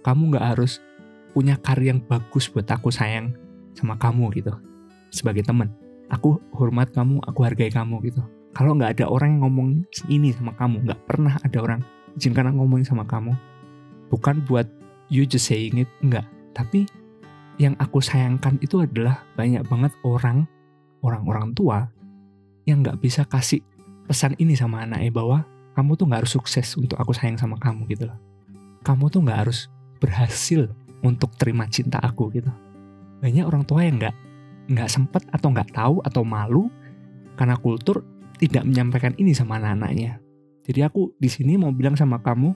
Kamu 0.04 0.36
gak 0.36 0.46
harus 0.56 0.82
punya 1.36 1.60
karya 1.60 1.96
yang 1.96 2.02
bagus 2.04 2.48
buat 2.48 2.68
aku 2.72 2.92
sayang 2.92 3.36
sama 3.76 4.00
kamu 4.00 4.32
gitu. 4.40 4.56
Sebagai 5.12 5.44
teman, 5.44 5.72
aku 6.08 6.40
hormat 6.56 6.96
kamu, 6.96 7.20
aku 7.28 7.44
hargai 7.44 7.68
kamu 7.68 8.00
gitu. 8.08 8.24
Kalau 8.56 8.72
nggak 8.72 9.00
ada 9.00 9.12
orang 9.12 9.36
yang 9.36 9.42
ngomong 9.44 9.70
ini 10.08 10.32
sama 10.32 10.56
kamu, 10.56 10.88
nggak 10.88 11.02
pernah 11.04 11.36
ada 11.44 11.58
orang 11.60 11.84
izinkan 12.16 12.48
aku 12.48 12.64
ngomong 12.64 12.88
sama 12.88 13.04
kamu. 13.04 13.36
Bukan 14.08 14.48
buat 14.48 14.64
you 15.12 15.28
just 15.28 15.52
saying 15.52 15.76
it, 15.76 15.92
enggak. 16.00 16.24
Tapi 16.56 16.88
yang 17.60 17.76
aku 17.84 18.00
sayangkan 18.00 18.56
itu 18.64 18.80
adalah 18.80 19.28
banyak 19.36 19.68
banget 19.68 19.92
orang, 20.08 20.48
orang-orang 21.04 21.52
tua 21.52 21.92
yang 22.64 22.80
nggak 22.80 23.04
bisa 23.04 23.28
kasih 23.28 23.60
pesan 24.06 24.38
ini 24.38 24.54
sama 24.54 24.86
anaknya 24.86 25.10
bahwa 25.10 25.46
kamu 25.76 25.98
tuh 26.00 26.06
nggak 26.08 26.22
harus 26.26 26.34
sukses 26.34 26.68
untuk 26.80 26.96
aku 27.02 27.12
sayang 27.12 27.36
sama 27.36 27.60
kamu 27.60 27.90
gitu 27.92 28.08
loh. 28.08 28.18
Kamu 28.86 29.10
tuh 29.12 29.26
nggak 29.26 29.40
harus 29.46 29.68
berhasil 30.00 30.70
untuk 31.04 31.34
terima 31.36 31.68
cinta 31.68 32.00
aku 32.00 32.32
gitu. 32.32 32.50
Banyak 33.20 33.44
orang 33.44 33.66
tua 33.66 33.84
yang 33.84 34.00
nggak 34.00 34.16
nggak 34.72 34.90
sempet 34.90 35.26
atau 35.34 35.52
nggak 35.52 35.74
tahu 35.74 36.00
atau 36.06 36.22
malu 36.24 36.72
karena 37.36 37.58
kultur 37.60 38.06
tidak 38.40 38.64
menyampaikan 38.64 39.14
ini 39.18 39.36
sama 39.36 39.60
anak-anaknya. 39.60 40.22
Jadi 40.66 40.80
aku 40.82 41.14
di 41.20 41.30
sini 41.30 41.60
mau 41.60 41.70
bilang 41.70 41.94
sama 41.94 42.18
kamu, 42.22 42.56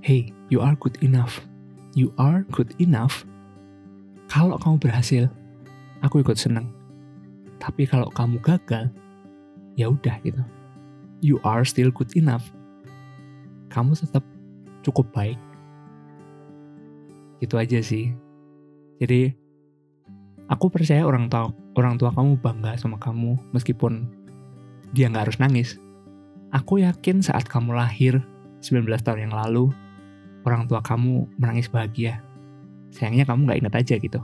hey, 0.00 0.32
you 0.48 0.62
are 0.62 0.76
good 0.78 0.96
enough. 1.04 1.44
You 1.92 2.14
are 2.16 2.46
good 2.54 2.72
enough. 2.80 3.26
Kalau 4.30 4.56
kamu 4.56 4.78
berhasil, 4.78 5.26
aku 6.00 6.22
ikut 6.22 6.38
seneng. 6.38 6.70
Tapi 7.60 7.84
kalau 7.84 8.08
kamu 8.14 8.40
gagal, 8.40 8.88
ya 9.76 9.90
udah 9.90 10.16
gitu 10.22 10.40
you 11.20 11.40
are 11.44 11.64
still 11.64 11.92
good 11.92 12.10
enough. 12.16 12.48
Kamu 13.70 13.94
tetap 13.94 14.24
cukup 14.82 15.08
baik. 15.14 15.38
Itu 17.40 17.56
aja 17.56 17.80
sih. 17.80 18.12
Jadi 19.00 19.32
aku 20.50 20.68
percaya 20.68 21.06
orang 21.06 21.30
tua 21.30 21.48
orang 21.78 21.96
tua 21.96 22.10
kamu 22.10 22.36
bangga 22.42 22.76
sama 22.76 22.98
kamu 22.98 23.38
meskipun 23.54 24.04
dia 24.92 25.08
nggak 25.08 25.30
harus 25.30 25.38
nangis. 25.38 25.78
Aku 26.50 26.82
yakin 26.82 27.22
saat 27.22 27.46
kamu 27.46 27.78
lahir 27.78 28.18
19 28.60 28.90
tahun 29.06 29.30
yang 29.30 29.34
lalu, 29.34 29.70
orang 30.42 30.66
tua 30.66 30.82
kamu 30.82 31.30
menangis 31.38 31.70
bahagia. 31.70 32.18
Sayangnya 32.90 33.22
kamu 33.22 33.46
nggak 33.46 33.58
ingat 33.62 33.74
aja 33.78 33.94
gitu. 34.02 34.20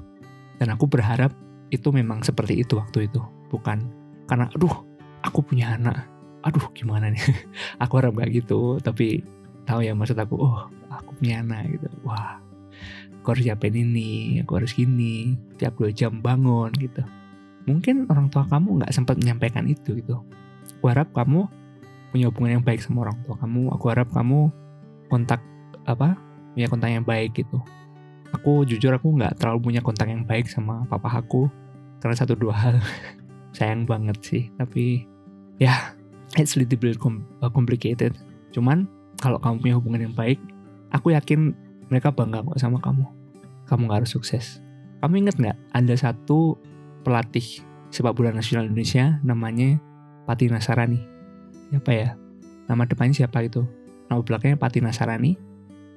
Dan 0.58 0.74
aku 0.74 0.90
berharap 0.90 1.30
itu 1.70 1.88
memang 1.94 2.26
seperti 2.26 2.66
itu 2.66 2.74
waktu 2.74 3.06
itu. 3.06 3.22
Bukan 3.46 3.78
karena, 4.26 4.50
aduh, 4.50 4.82
aku 5.22 5.38
punya 5.46 5.78
anak 5.78 6.15
aduh 6.46 6.70
gimana 6.70 7.10
nih? 7.10 7.20
Aku 7.82 7.98
harap 7.98 8.14
gak 8.14 8.30
gitu 8.30 8.78
tapi 8.78 9.26
tahu 9.66 9.82
ya 9.82 9.92
maksud 9.98 10.14
aku 10.14 10.38
oh 10.38 10.70
aku 10.86 11.18
punya 11.18 11.42
anak 11.42 11.74
gitu. 11.74 11.90
Wah 12.06 12.38
aku 13.18 13.34
harus 13.34 13.42
siapin 13.50 13.74
ini 13.74 14.38
aku 14.38 14.62
harus 14.62 14.70
gini 14.70 15.34
tiap 15.58 15.74
dua 15.74 15.90
jam 15.90 16.22
bangun 16.22 16.70
gitu. 16.78 17.02
Mungkin 17.66 18.06
orang 18.06 18.30
tua 18.30 18.46
kamu 18.46 18.78
nggak 18.78 18.94
sempat 18.94 19.18
menyampaikan 19.18 19.66
itu 19.66 19.98
gitu. 19.98 20.22
Aku 20.78 20.86
harap 20.86 21.10
kamu 21.10 21.50
punya 22.14 22.30
hubungan 22.30 22.62
yang 22.62 22.64
baik 22.64 22.78
sama 22.78 23.10
orang 23.10 23.18
tua 23.26 23.34
kamu 23.42 23.74
aku 23.74 23.84
harap 23.90 24.08
kamu 24.14 24.48
kontak 25.10 25.42
apa 25.90 26.14
punya 26.54 26.70
kontak 26.70 26.94
yang 26.94 27.02
baik 27.02 27.34
gitu. 27.34 27.58
Aku 28.30 28.62
jujur 28.62 28.94
aku 28.94 29.18
nggak 29.18 29.42
terlalu 29.42 29.74
punya 29.74 29.80
kontak 29.82 30.06
yang 30.06 30.22
baik 30.22 30.46
sama 30.46 30.86
papa 30.86 31.10
aku 31.18 31.50
karena 31.98 32.14
satu 32.14 32.38
dua 32.38 32.54
hal. 32.54 32.78
Sayang 33.58 33.90
banget 33.90 34.22
sih 34.22 34.42
tapi 34.54 35.02
ya 35.58 35.95
it's 36.34 36.58
little 36.58 36.74
bit 36.74 36.98
uh, 36.98 37.50
complicated. 37.52 38.18
Cuman 38.50 38.90
kalau 39.22 39.38
kamu 39.38 39.62
punya 39.62 39.74
hubungan 39.78 40.00
yang 40.10 40.14
baik, 40.16 40.42
aku 40.90 41.14
yakin 41.14 41.54
mereka 41.86 42.10
bangga 42.10 42.42
kok 42.42 42.58
sama 42.58 42.82
kamu. 42.82 43.06
Kamu 43.70 43.86
gak 43.86 43.98
harus 44.02 44.12
sukses. 44.14 44.58
Kamu 45.02 45.22
inget 45.22 45.36
nggak 45.38 45.58
ada 45.76 45.94
satu 45.94 46.58
pelatih 47.06 47.62
sepak 47.94 48.16
bola 48.16 48.34
nasional 48.34 48.66
Indonesia 48.66 49.22
namanya 49.22 49.78
Pati 50.26 50.50
Nasarani. 50.50 50.98
Siapa 51.70 51.92
ya? 51.94 52.18
Nama 52.66 52.82
depannya 52.82 53.14
siapa 53.14 53.46
itu? 53.46 53.62
Nama 54.10 54.18
belakangnya 54.22 54.58
Pati 54.58 54.82
Nasarani. 54.82 55.38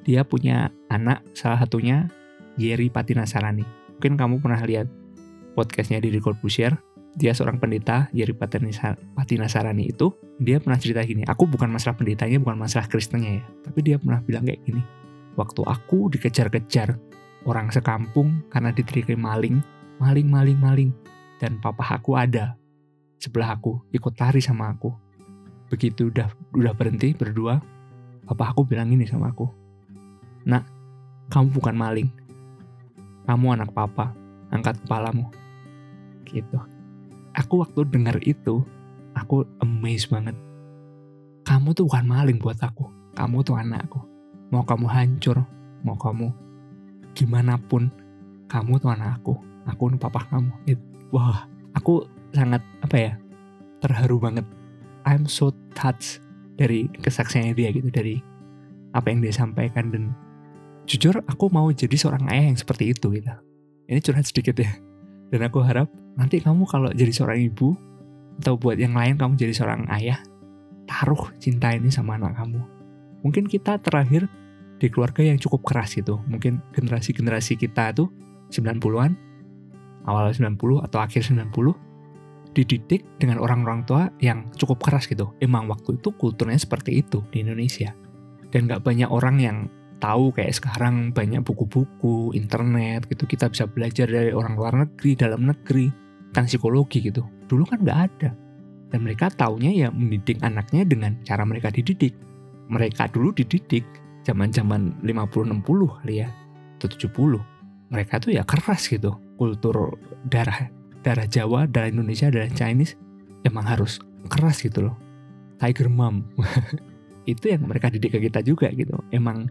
Dia 0.06 0.22
punya 0.22 0.70
anak, 0.90 1.26
salah 1.34 1.62
satunya 1.62 2.10
Yeri 2.62 2.94
Pati 2.94 3.18
Nasarani. 3.18 3.66
Mungkin 3.98 4.16
kamu 4.16 4.36
pernah 4.42 4.62
lihat 4.62 4.88
podcastnya 5.58 6.00
di 6.00 6.14
Corbusier. 6.22 6.78
Dia 7.18 7.34
seorang 7.34 7.58
pendeta, 7.58 8.08
Yeri 8.14 8.38
Pati 8.38 9.36
Nasarani 9.38 9.90
itu. 9.90 10.14
Dia 10.40 10.62
pernah 10.62 10.80
cerita 10.80 11.04
gini, 11.04 11.26
aku 11.26 11.50
bukan 11.50 11.68
masalah 11.68 11.98
pendetanya, 11.98 12.40
bukan 12.40 12.56
masalah 12.56 12.86
Kristennya 12.88 13.42
ya. 13.42 13.44
Tapi 13.66 13.80
dia 13.82 13.96
pernah 14.00 14.22
bilang 14.24 14.46
kayak 14.46 14.62
gini, 14.64 14.82
waktu 15.36 15.62
aku 15.66 16.08
dikejar-kejar 16.14 16.96
orang 17.44 17.74
sekampung 17.74 18.46
karena 18.48 18.72
diteriaki 18.72 19.20
maling, 19.20 19.60
maling, 20.00 20.28
maling, 20.32 20.60
maling. 20.60 20.92
Dan 21.40 21.60
papa 21.60 22.00
aku 22.00 22.16
ada 22.16 22.56
sebelah 23.20 23.56
aku, 23.56 23.84
ikut 23.92 24.16
lari 24.16 24.40
sama 24.40 24.72
aku. 24.72 24.92
Begitu 25.68 26.08
udah 26.08 26.32
udah 26.56 26.74
berhenti 26.74 27.12
berdua, 27.12 27.60
papa 28.28 28.56
aku 28.56 28.64
bilang 28.64 28.92
ini 28.96 29.04
sama 29.04 29.36
aku. 29.36 29.48
Nak, 30.48 30.64
kamu 31.28 31.52
bukan 31.52 31.76
maling. 31.76 32.10
Kamu 33.28 33.60
anak 33.60 33.76
papa, 33.76 34.16
angkat 34.56 34.80
kepalamu. 34.82 35.28
Gitu. 36.26 36.79
Aku 37.40 37.64
waktu 37.64 37.88
dengar 37.88 38.20
itu, 38.28 38.60
aku 39.16 39.48
amazed 39.64 40.12
banget. 40.12 40.36
Kamu 41.48 41.72
tuh 41.72 41.88
bukan 41.88 42.06
maling 42.06 42.38
buat 42.38 42.60
aku. 42.60 42.92
Kamu 43.16 43.42
tuh 43.48 43.56
anakku. 43.56 44.04
Mau 44.52 44.68
kamu 44.68 44.86
hancur, 44.92 45.40
mau 45.88 45.96
kamu 45.96 46.30
gimana 47.16 47.56
pun, 47.56 47.88
kamu 48.52 48.76
tuh 48.84 48.92
anak 48.92 49.24
aku. 49.24 49.40
Aku 49.72 49.88
papa 49.96 50.28
kamu. 50.28 50.52
It, 50.68 50.80
wah, 51.16 51.48
aku 51.78 52.04
sangat 52.36 52.60
apa 52.84 52.98
ya 52.98 53.14
terharu 53.80 54.20
banget. 54.20 54.46
I'm 55.08 55.26
so 55.26 55.56
touched 55.74 56.20
dari 56.60 56.92
kesaksiannya 57.00 57.56
dia 57.56 57.72
gitu 57.72 57.88
dari 57.88 58.20
apa 58.92 59.08
yang 59.10 59.24
dia 59.24 59.32
sampaikan 59.32 59.94
dan 59.96 60.12
jujur 60.90 61.24
aku 61.30 61.48
mau 61.54 61.70
jadi 61.72 61.96
seorang 61.96 62.28
ayah 62.34 62.52
yang 62.52 62.60
seperti 62.60 62.92
itu 62.92 63.14
gitu. 63.16 63.32
Ini 63.88 64.00
curhat 64.04 64.28
sedikit 64.28 64.60
ya. 64.60 64.70
Dan 65.30 65.46
aku 65.46 65.62
harap 65.62 65.88
nanti 66.20 66.44
kamu 66.44 66.68
kalau 66.68 66.92
jadi 66.92 67.16
seorang 67.16 67.40
ibu 67.48 67.74
atau 68.44 68.60
buat 68.60 68.76
yang 68.76 68.92
lain 68.92 69.16
kamu 69.16 69.40
jadi 69.40 69.56
seorang 69.56 69.88
ayah, 69.96 70.20
taruh 70.84 71.32
cinta 71.40 71.72
ini 71.72 71.88
sama 71.88 72.20
anak 72.20 72.36
kamu. 72.36 72.60
Mungkin 73.24 73.48
kita 73.48 73.80
terakhir 73.80 74.28
di 74.80 74.88
keluarga 74.88 75.24
yang 75.24 75.40
cukup 75.40 75.64
keras 75.64 75.96
gitu. 75.96 76.20
Mungkin 76.28 76.64
generasi-generasi 76.76 77.60
kita 77.60 77.92
tuh 77.96 78.12
90-an, 78.52 79.12
awal 80.08 80.32
90 80.32 80.56
atau 80.88 81.00
akhir 81.04 81.28
90, 81.28 82.56
dididik 82.56 83.04
dengan 83.20 83.44
orang-orang 83.44 83.84
tua 83.84 84.08
yang 84.24 84.48
cukup 84.56 84.80
keras 84.80 85.06
gitu. 85.06 85.36
Emang 85.44 85.68
waktu 85.68 86.00
itu 86.00 86.16
kulturnya 86.16 86.58
seperti 86.58 87.04
itu 87.04 87.24
di 87.30 87.44
Indonesia. 87.44 87.92
Dan 88.50 88.66
gak 88.66 88.82
banyak 88.82 89.12
orang 89.12 89.38
yang 89.38 89.58
tahu 90.00 90.32
kayak 90.32 90.56
sekarang 90.56 91.12
banyak 91.12 91.44
buku-buku, 91.44 92.34
internet 92.34 93.06
gitu. 93.12 93.28
Kita 93.28 93.52
bisa 93.52 93.68
belajar 93.68 94.08
dari 94.08 94.32
orang 94.32 94.56
luar 94.56 94.74
negeri, 94.80 95.12
dalam 95.14 95.44
negeri, 95.46 96.09
tentang 96.32 96.46
psikologi 96.46 97.02
gitu. 97.02 97.26
Dulu 97.50 97.64
kan 97.66 97.82
gak 97.82 98.00
ada. 98.12 98.30
Dan 98.90 99.06
mereka 99.06 99.30
taunya 99.30 99.70
ya 99.70 99.88
mendidik 99.94 100.42
anaknya 100.42 100.86
dengan 100.86 101.18
cara 101.22 101.46
mereka 101.46 101.70
dididik. 101.70 102.18
Mereka 102.70 103.10
dulu 103.14 103.34
dididik 103.34 103.86
zaman-zaman 104.26 105.02
50-60 105.02 105.62
kali 106.02 106.16
ya, 106.22 106.30
atau 106.78 106.90
70. 106.90 107.42
Mereka 107.90 108.22
tuh 108.22 108.32
ya 108.34 108.46
keras 108.46 108.86
gitu. 108.90 109.18
Kultur 109.38 109.98
darah 110.30 110.70
darah 111.02 111.26
Jawa, 111.26 111.66
darah 111.66 111.90
Indonesia, 111.90 112.30
darah 112.30 112.52
Chinese 112.52 112.98
emang 113.48 113.66
harus 113.66 114.02
keras 114.28 114.60
gitu 114.62 114.90
loh. 114.90 114.96
Tiger 115.60 115.90
mom. 115.92 116.24
itu 117.30 117.46
yang 117.52 117.68
mereka 117.68 117.92
didik 117.94 118.18
ke 118.18 118.20
kita 118.30 118.42
juga 118.42 118.72
gitu. 118.74 118.98
Emang 119.14 119.48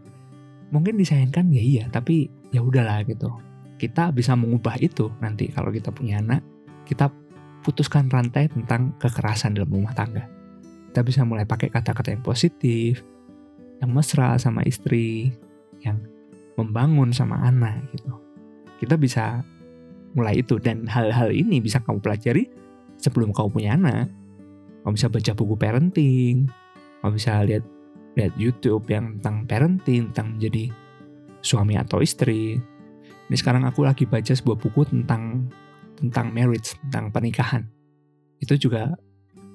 mungkin 0.69 0.99
disayangkan 0.99 1.49
ya 1.53 1.63
iya, 1.63 1.85
tapi 1.89 2.29
ya 2.53 2.61
udahlah 2.61 3.05
gitu. 3.07 3.29
Kita 3.79 4.11
bisa 4.11 4.35
mengubah 4.35 4.75
itu 4.81 5.07
nanti 5.23 5.47
kalau 5.49 5.71
kita 5.71 5.89
punya 5.93 6.19
anak, 6.19 6.43
kita 6.89 7.13
putuskan 7.61 8.09
rantai 8.09 8.49
tentang 8.49 8.97
kekerasan 8.97 9.53
dalam 9.53 9.69
rumah 9.69 9.93
tangga. 9.93 10.25
Kita 10.89 11.05
bisa 11.05 11.21
mulai 11.21 11.45
pakai 11.45 11.69
kata-kata 11.69 12.17
yang 12.17 12.25
positif, 12.25 13.05
yang 13.77 13.93
mesra 13.93 14.41
sama 14.41 14.65
istri, 14.65 15.29
yang 15.85 16.01
membangun 16.57 17.13
sama 17.13 17.45
anak 17.45 17.85
gitu. 17.93 18.09
Kita 18.81 18.97
bisa 18.97 19.45
mulai 20.17 20.41
itu 20.41 20.57
dan 20.57 20.89
hal-hal 20.89 21.29
ini 21.29 21.61
bisa 21.61 21.77
kamu 21.85 22.01
pelajari 22.01 22.49
sebelum 22.97 23.29
kamu 23.29 23.49
punya 23.53 23.77
anak. 23.77 24.09
Kamu 24.81 24.97
bisa 24.97 25.07
baca 25.13 25.31
buku 25.37 25.53
parenting, 25.59 26.49
kamu 27.05 27.11
bisa 27.13 27.45
lihat 27.45 27.63
lihat 28.17 28.33
YouTube 28.33 28.89
yang 28.89 29.21
tentang 29.21 29.45
parenting, 29.45 30.09
tentang 30.09 30.39
menjadi 30.39 30.73
suami 31.45 31.77
atau 31.77 32.01
istri. 32.01 32.57
Ini 33.29 33.35
sekarang 33.37 33.69
aku 33.69 33.85
lagi 33.85 34.09
baca 34.09 34.33
sebuah 34.33 34.57
buku 34.57 34.89
tentang 34.89 35.53
tentang 35.99 36.31
marriage, 36.31 36.79
tentang 36.87 37.11
pernikahan. 37.11 37.67
Itu 38.39 38.55
juga 38.55 38.95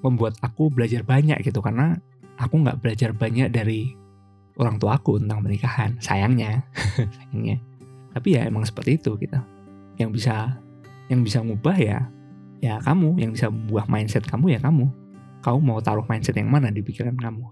membuat 0.05 0.37
aku 0.45 0.69
belajar 0.69 1.01
banyak 1.01 1.41
gitu 1.41 1.65
karena 1.65 1.97
aku 2.37 2.61
nggak 2.61 2.85
belajar 2.85 3.17
banyak 3.17 3.49
dari 3.49 3.97
orang 4.61 4.77
tua 4.79 5.01
aku 5.01 5.19
tentang 5.19 5.41
pernikahan 5.43 5.97
sayangnya. 5.99 6.63
Sayangnya. 7.17 7.59
Tapi 8.15 8.29
ya 8.39 8.47
emang 8.47 8.63
seperti 8.63 9.01
itu 9.01 9.19
gitu. 9.19 9.41
Yang 9.99 10.11
bisa 10.21 10.61
yang 11.11 11.21
bisa 11.27 11.43
ngubah 11.43 11.77
ya 11.81 11.99
ya 12.63 12.79
kamu. 12.85 13.19
Yang 13.19 13.31
bisa 13.41 13.47
membuat 13.51 13.87
mindset 13.91 14.25
kamu 14.29 14.55
ya 14.55 14.61
kamu. 14.63 14.87
Kamu 15.43 15.59
mau 15.61 15.81
taruh 15.83 16.07
mindset 16.07 16.39
yang 16.39 16.49
mana 16.49 16.71
di 16.71 16.81
pikiran 16.81 17.17
kamu? 17.19 17.51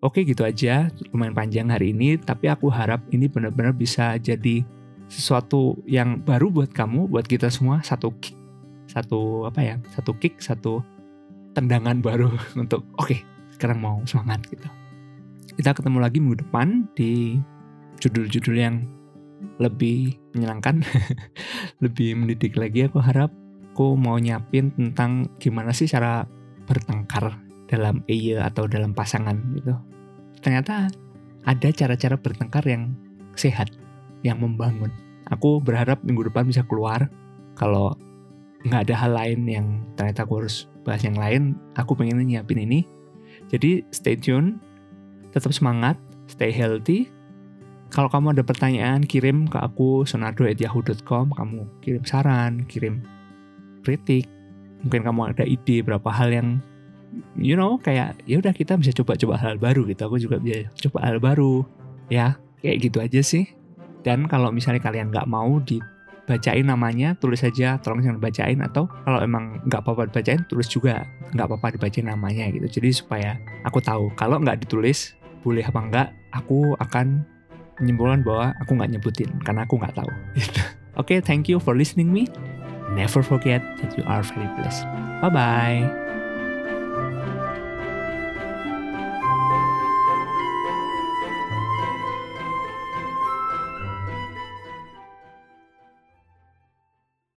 Oke 0.00 0.22
gitu 0.22 0.46
aja. 0.46 0.88
Lumayan 1.10 1.34
panjang 1.34 1.68
hari 1.68 1.90
ini 1.90 2.14
tapi 2.20 2.46
aku 2.46 2.70
harap 2.70 3.02
ini 3.10 3.26
benar-benar 3.26 3.74
bisa 3.74 4.14
jadi 4.16 4.62
sesuatu 5.10 5.82
yang 5.90 6.22
baru 6.22 6.48
buat 6.48 6.70
kamu 6.70 7.10
buat 7.10 7.26
kita 7.26 7.50
semua 7.50 7.82
satu 7.82 8.14
kick 8.22 8.38
satu 8.86 9.50
apa 9.50 9.60
ya 9.60 9.74
satu 9.92 10.14
kick 10.16 10.38
satu 10.38 10.80
tendangan 11.52 11.98
baru 11.98 12.30
untuk 12.62 12.86
oke 12.94 13.10
okay, 13.10 13.20
sekarang 13.52 13.82
mau 13.82 13.98
semangat 14.06 14.46
gitu 14.48 14.70
kita 15.58 15.74
ketemu 15.74 15.98
lagi 15.98 16.22
minggu 16.22 16.46
depan 16.46 16.86
di 16.94 17.42
judul-judul 18.00 18.56
yang 18.56 18.76
lebih 19.60 20.16
menyenangkan, 20.32 20.84
lebih 21.84 22.16
mendidik 22.16 22.56
lagi 22.56 22.88
aku 22.88 23.00
harap. 23.00 23.32
Aku 23.70 23.96
mau 23.96 24.20
nyapin 24.20 24.74
tentang 24.76 25.30
gimana 25.40 25.72
sih 25.72 25.88
cara 25.88 26.26
bertengkar 26.68 27.38
dalam 27.70 28.02
iya 28.10 28.44
atau 28.44 28.66
dalam 28.68 28.92
pasangan 28.92 29.36
gitu. 29.56 29.72
Ternyata 30.42 30.90
ada 31.46 31.68
cara-cara 31.72 32.16
bertengkar 32.20 32.66
yang 32.68 32.92
sehat, 33.38 33.72
yang 34.26 34.40
membangun. 34.40 34.90
Aku 35.30 35.62
berharap 35.62 36.02
minggu 36.02 36.26
depan 36.28 36.48
bisa 36.48 36.66
keluar. 36.66 37.08
Kalau 37.54 37.94
nggak 38.66 38.88
ada 38.88 38.94
hal 38.96 39.12
lain 39.16 39.40
yang 39.48 39.66
ternyata 39.96 40.28
aku 40.28 40.44
harus 40.44 40.68
bahas 40.84 41.00
yang 41.04 41.16
lain, 41.16 41.56
aku 41.76 41.96
pengen 41.96 42.20
nyiapin 42.24 42.60
ini. 42.60 42.84
Jadi 43.48 43.84
stay 43.94 44.16
tune 44.18 44.60
tetap 45.30 45.54
semangat, 45.54 45.96
stay 46.26 46.50
healthy. 46.50 47.08
Kalau 47.90 48.06
kamu 48.06 48.38
ada 48.38 48.46
pertanyaan, 48.46 49.02
kirim 49.02 49.50
ke 49.50 49.58
aku 49.58 50.06
sonado@yahoo.com. 50.06 51.34
Kamu 51.34 51.82
kirim 51.82 52.02
saran, 52.06 52.62
kirim 52.70 53.02
kritik. 53.82 54.30
Mungkin 54.86 55.02
kamu 55.02 55.34
ada 55.34 55.44
ide 55.44 55.82
berapa 55.82 56.06
hal 56.08 56.30
yang 56.30 56.48
you 57.34 57.58
know 57.58 57.74
kayak 57.82 58.14
ya 58.30 58.38
udah 58.38 58.54
kita 58.54 58.78
bisa 58.78 58.94
coba-coba 58.94 59.34
hal 59.42 59.58
baru 59.58 59.82
gitu. 59.90 60.06
Aku 60.06 60.16
juga 60.22 60.38
bisa 60.38 60.70
coba 60.88 61.10
hal 61.10 61.18
baru. 61.18 61.66
Ya, 62.10 62.38
kayak 62.62 62.78
gitu 62.90 62.98
aja 63.02 63.20
sih. 63.22 63.50
Dan 64.00 64.24
kalau 64.26 64.48
misalnya 64.50 64.80
kalian 64.80 65.12
nggak 65.12 65.28
mau 65.28 65.60
dibacain 65.60 66.64
namanya, 66.64 67.16
tulis 67.20 67.44
saja, 67.44 67.76
tolong 67.80 68.00
jangan 68.00 68.20
bacain 68.20 68.58
atau 68.64 68.88
kalau 69.04 69.20
emang 69.20 69.60
nggak 69.68 69.80
apa-apa 69.84 70.08
dibacain, 70.08 70.40
tulis 70.48 70.68
juga 70.68 71.04
nggak 71.36 71.46
apa-apa 71.46 71.76
dibacain 71.76 72.06
namanya 72.08 72.48
gitu. 72.48 72.80
Jadi 72.80 72.88
supaya 72.96 73.36
aku 73.66 73.78
tahu. 73.84 74.12
Kalau 74.16 74.40
nggak 74.40 74.64
ditulis, 74.64 75.12
boleh 75.44 75.64
apa 75.64 75.80
enggak, 75.80 76.08
aku 76.32 76.76
akan 76.80 77.24
menyimpulkan 77.80 78.20
bahwa 78.24 78.52
aku 78.60 78.70
nggak 78.76 78.90
nyebutin 78.96 79.30
karena 79.44 79.64
aku 79.64 79.80
nggak 79.80 79.96
tahu. 79.96 80.12
Oke, 80.98 81.16
okay, 81.16 81.18
thank 81.22 81.48
you 81.48 81.56
for 81.56 81.72
listening 81.72 82.12
me. 82.12 82.28
Never 82.92 83.22
forget 83.22 83.62
that 83.80 83.94
you 83.94 84.04
are 84.04 84.20
very 84.20 84.50
blessed. 84.58 84.84
Bye 85.22 85.30
bye. 85.30 86.09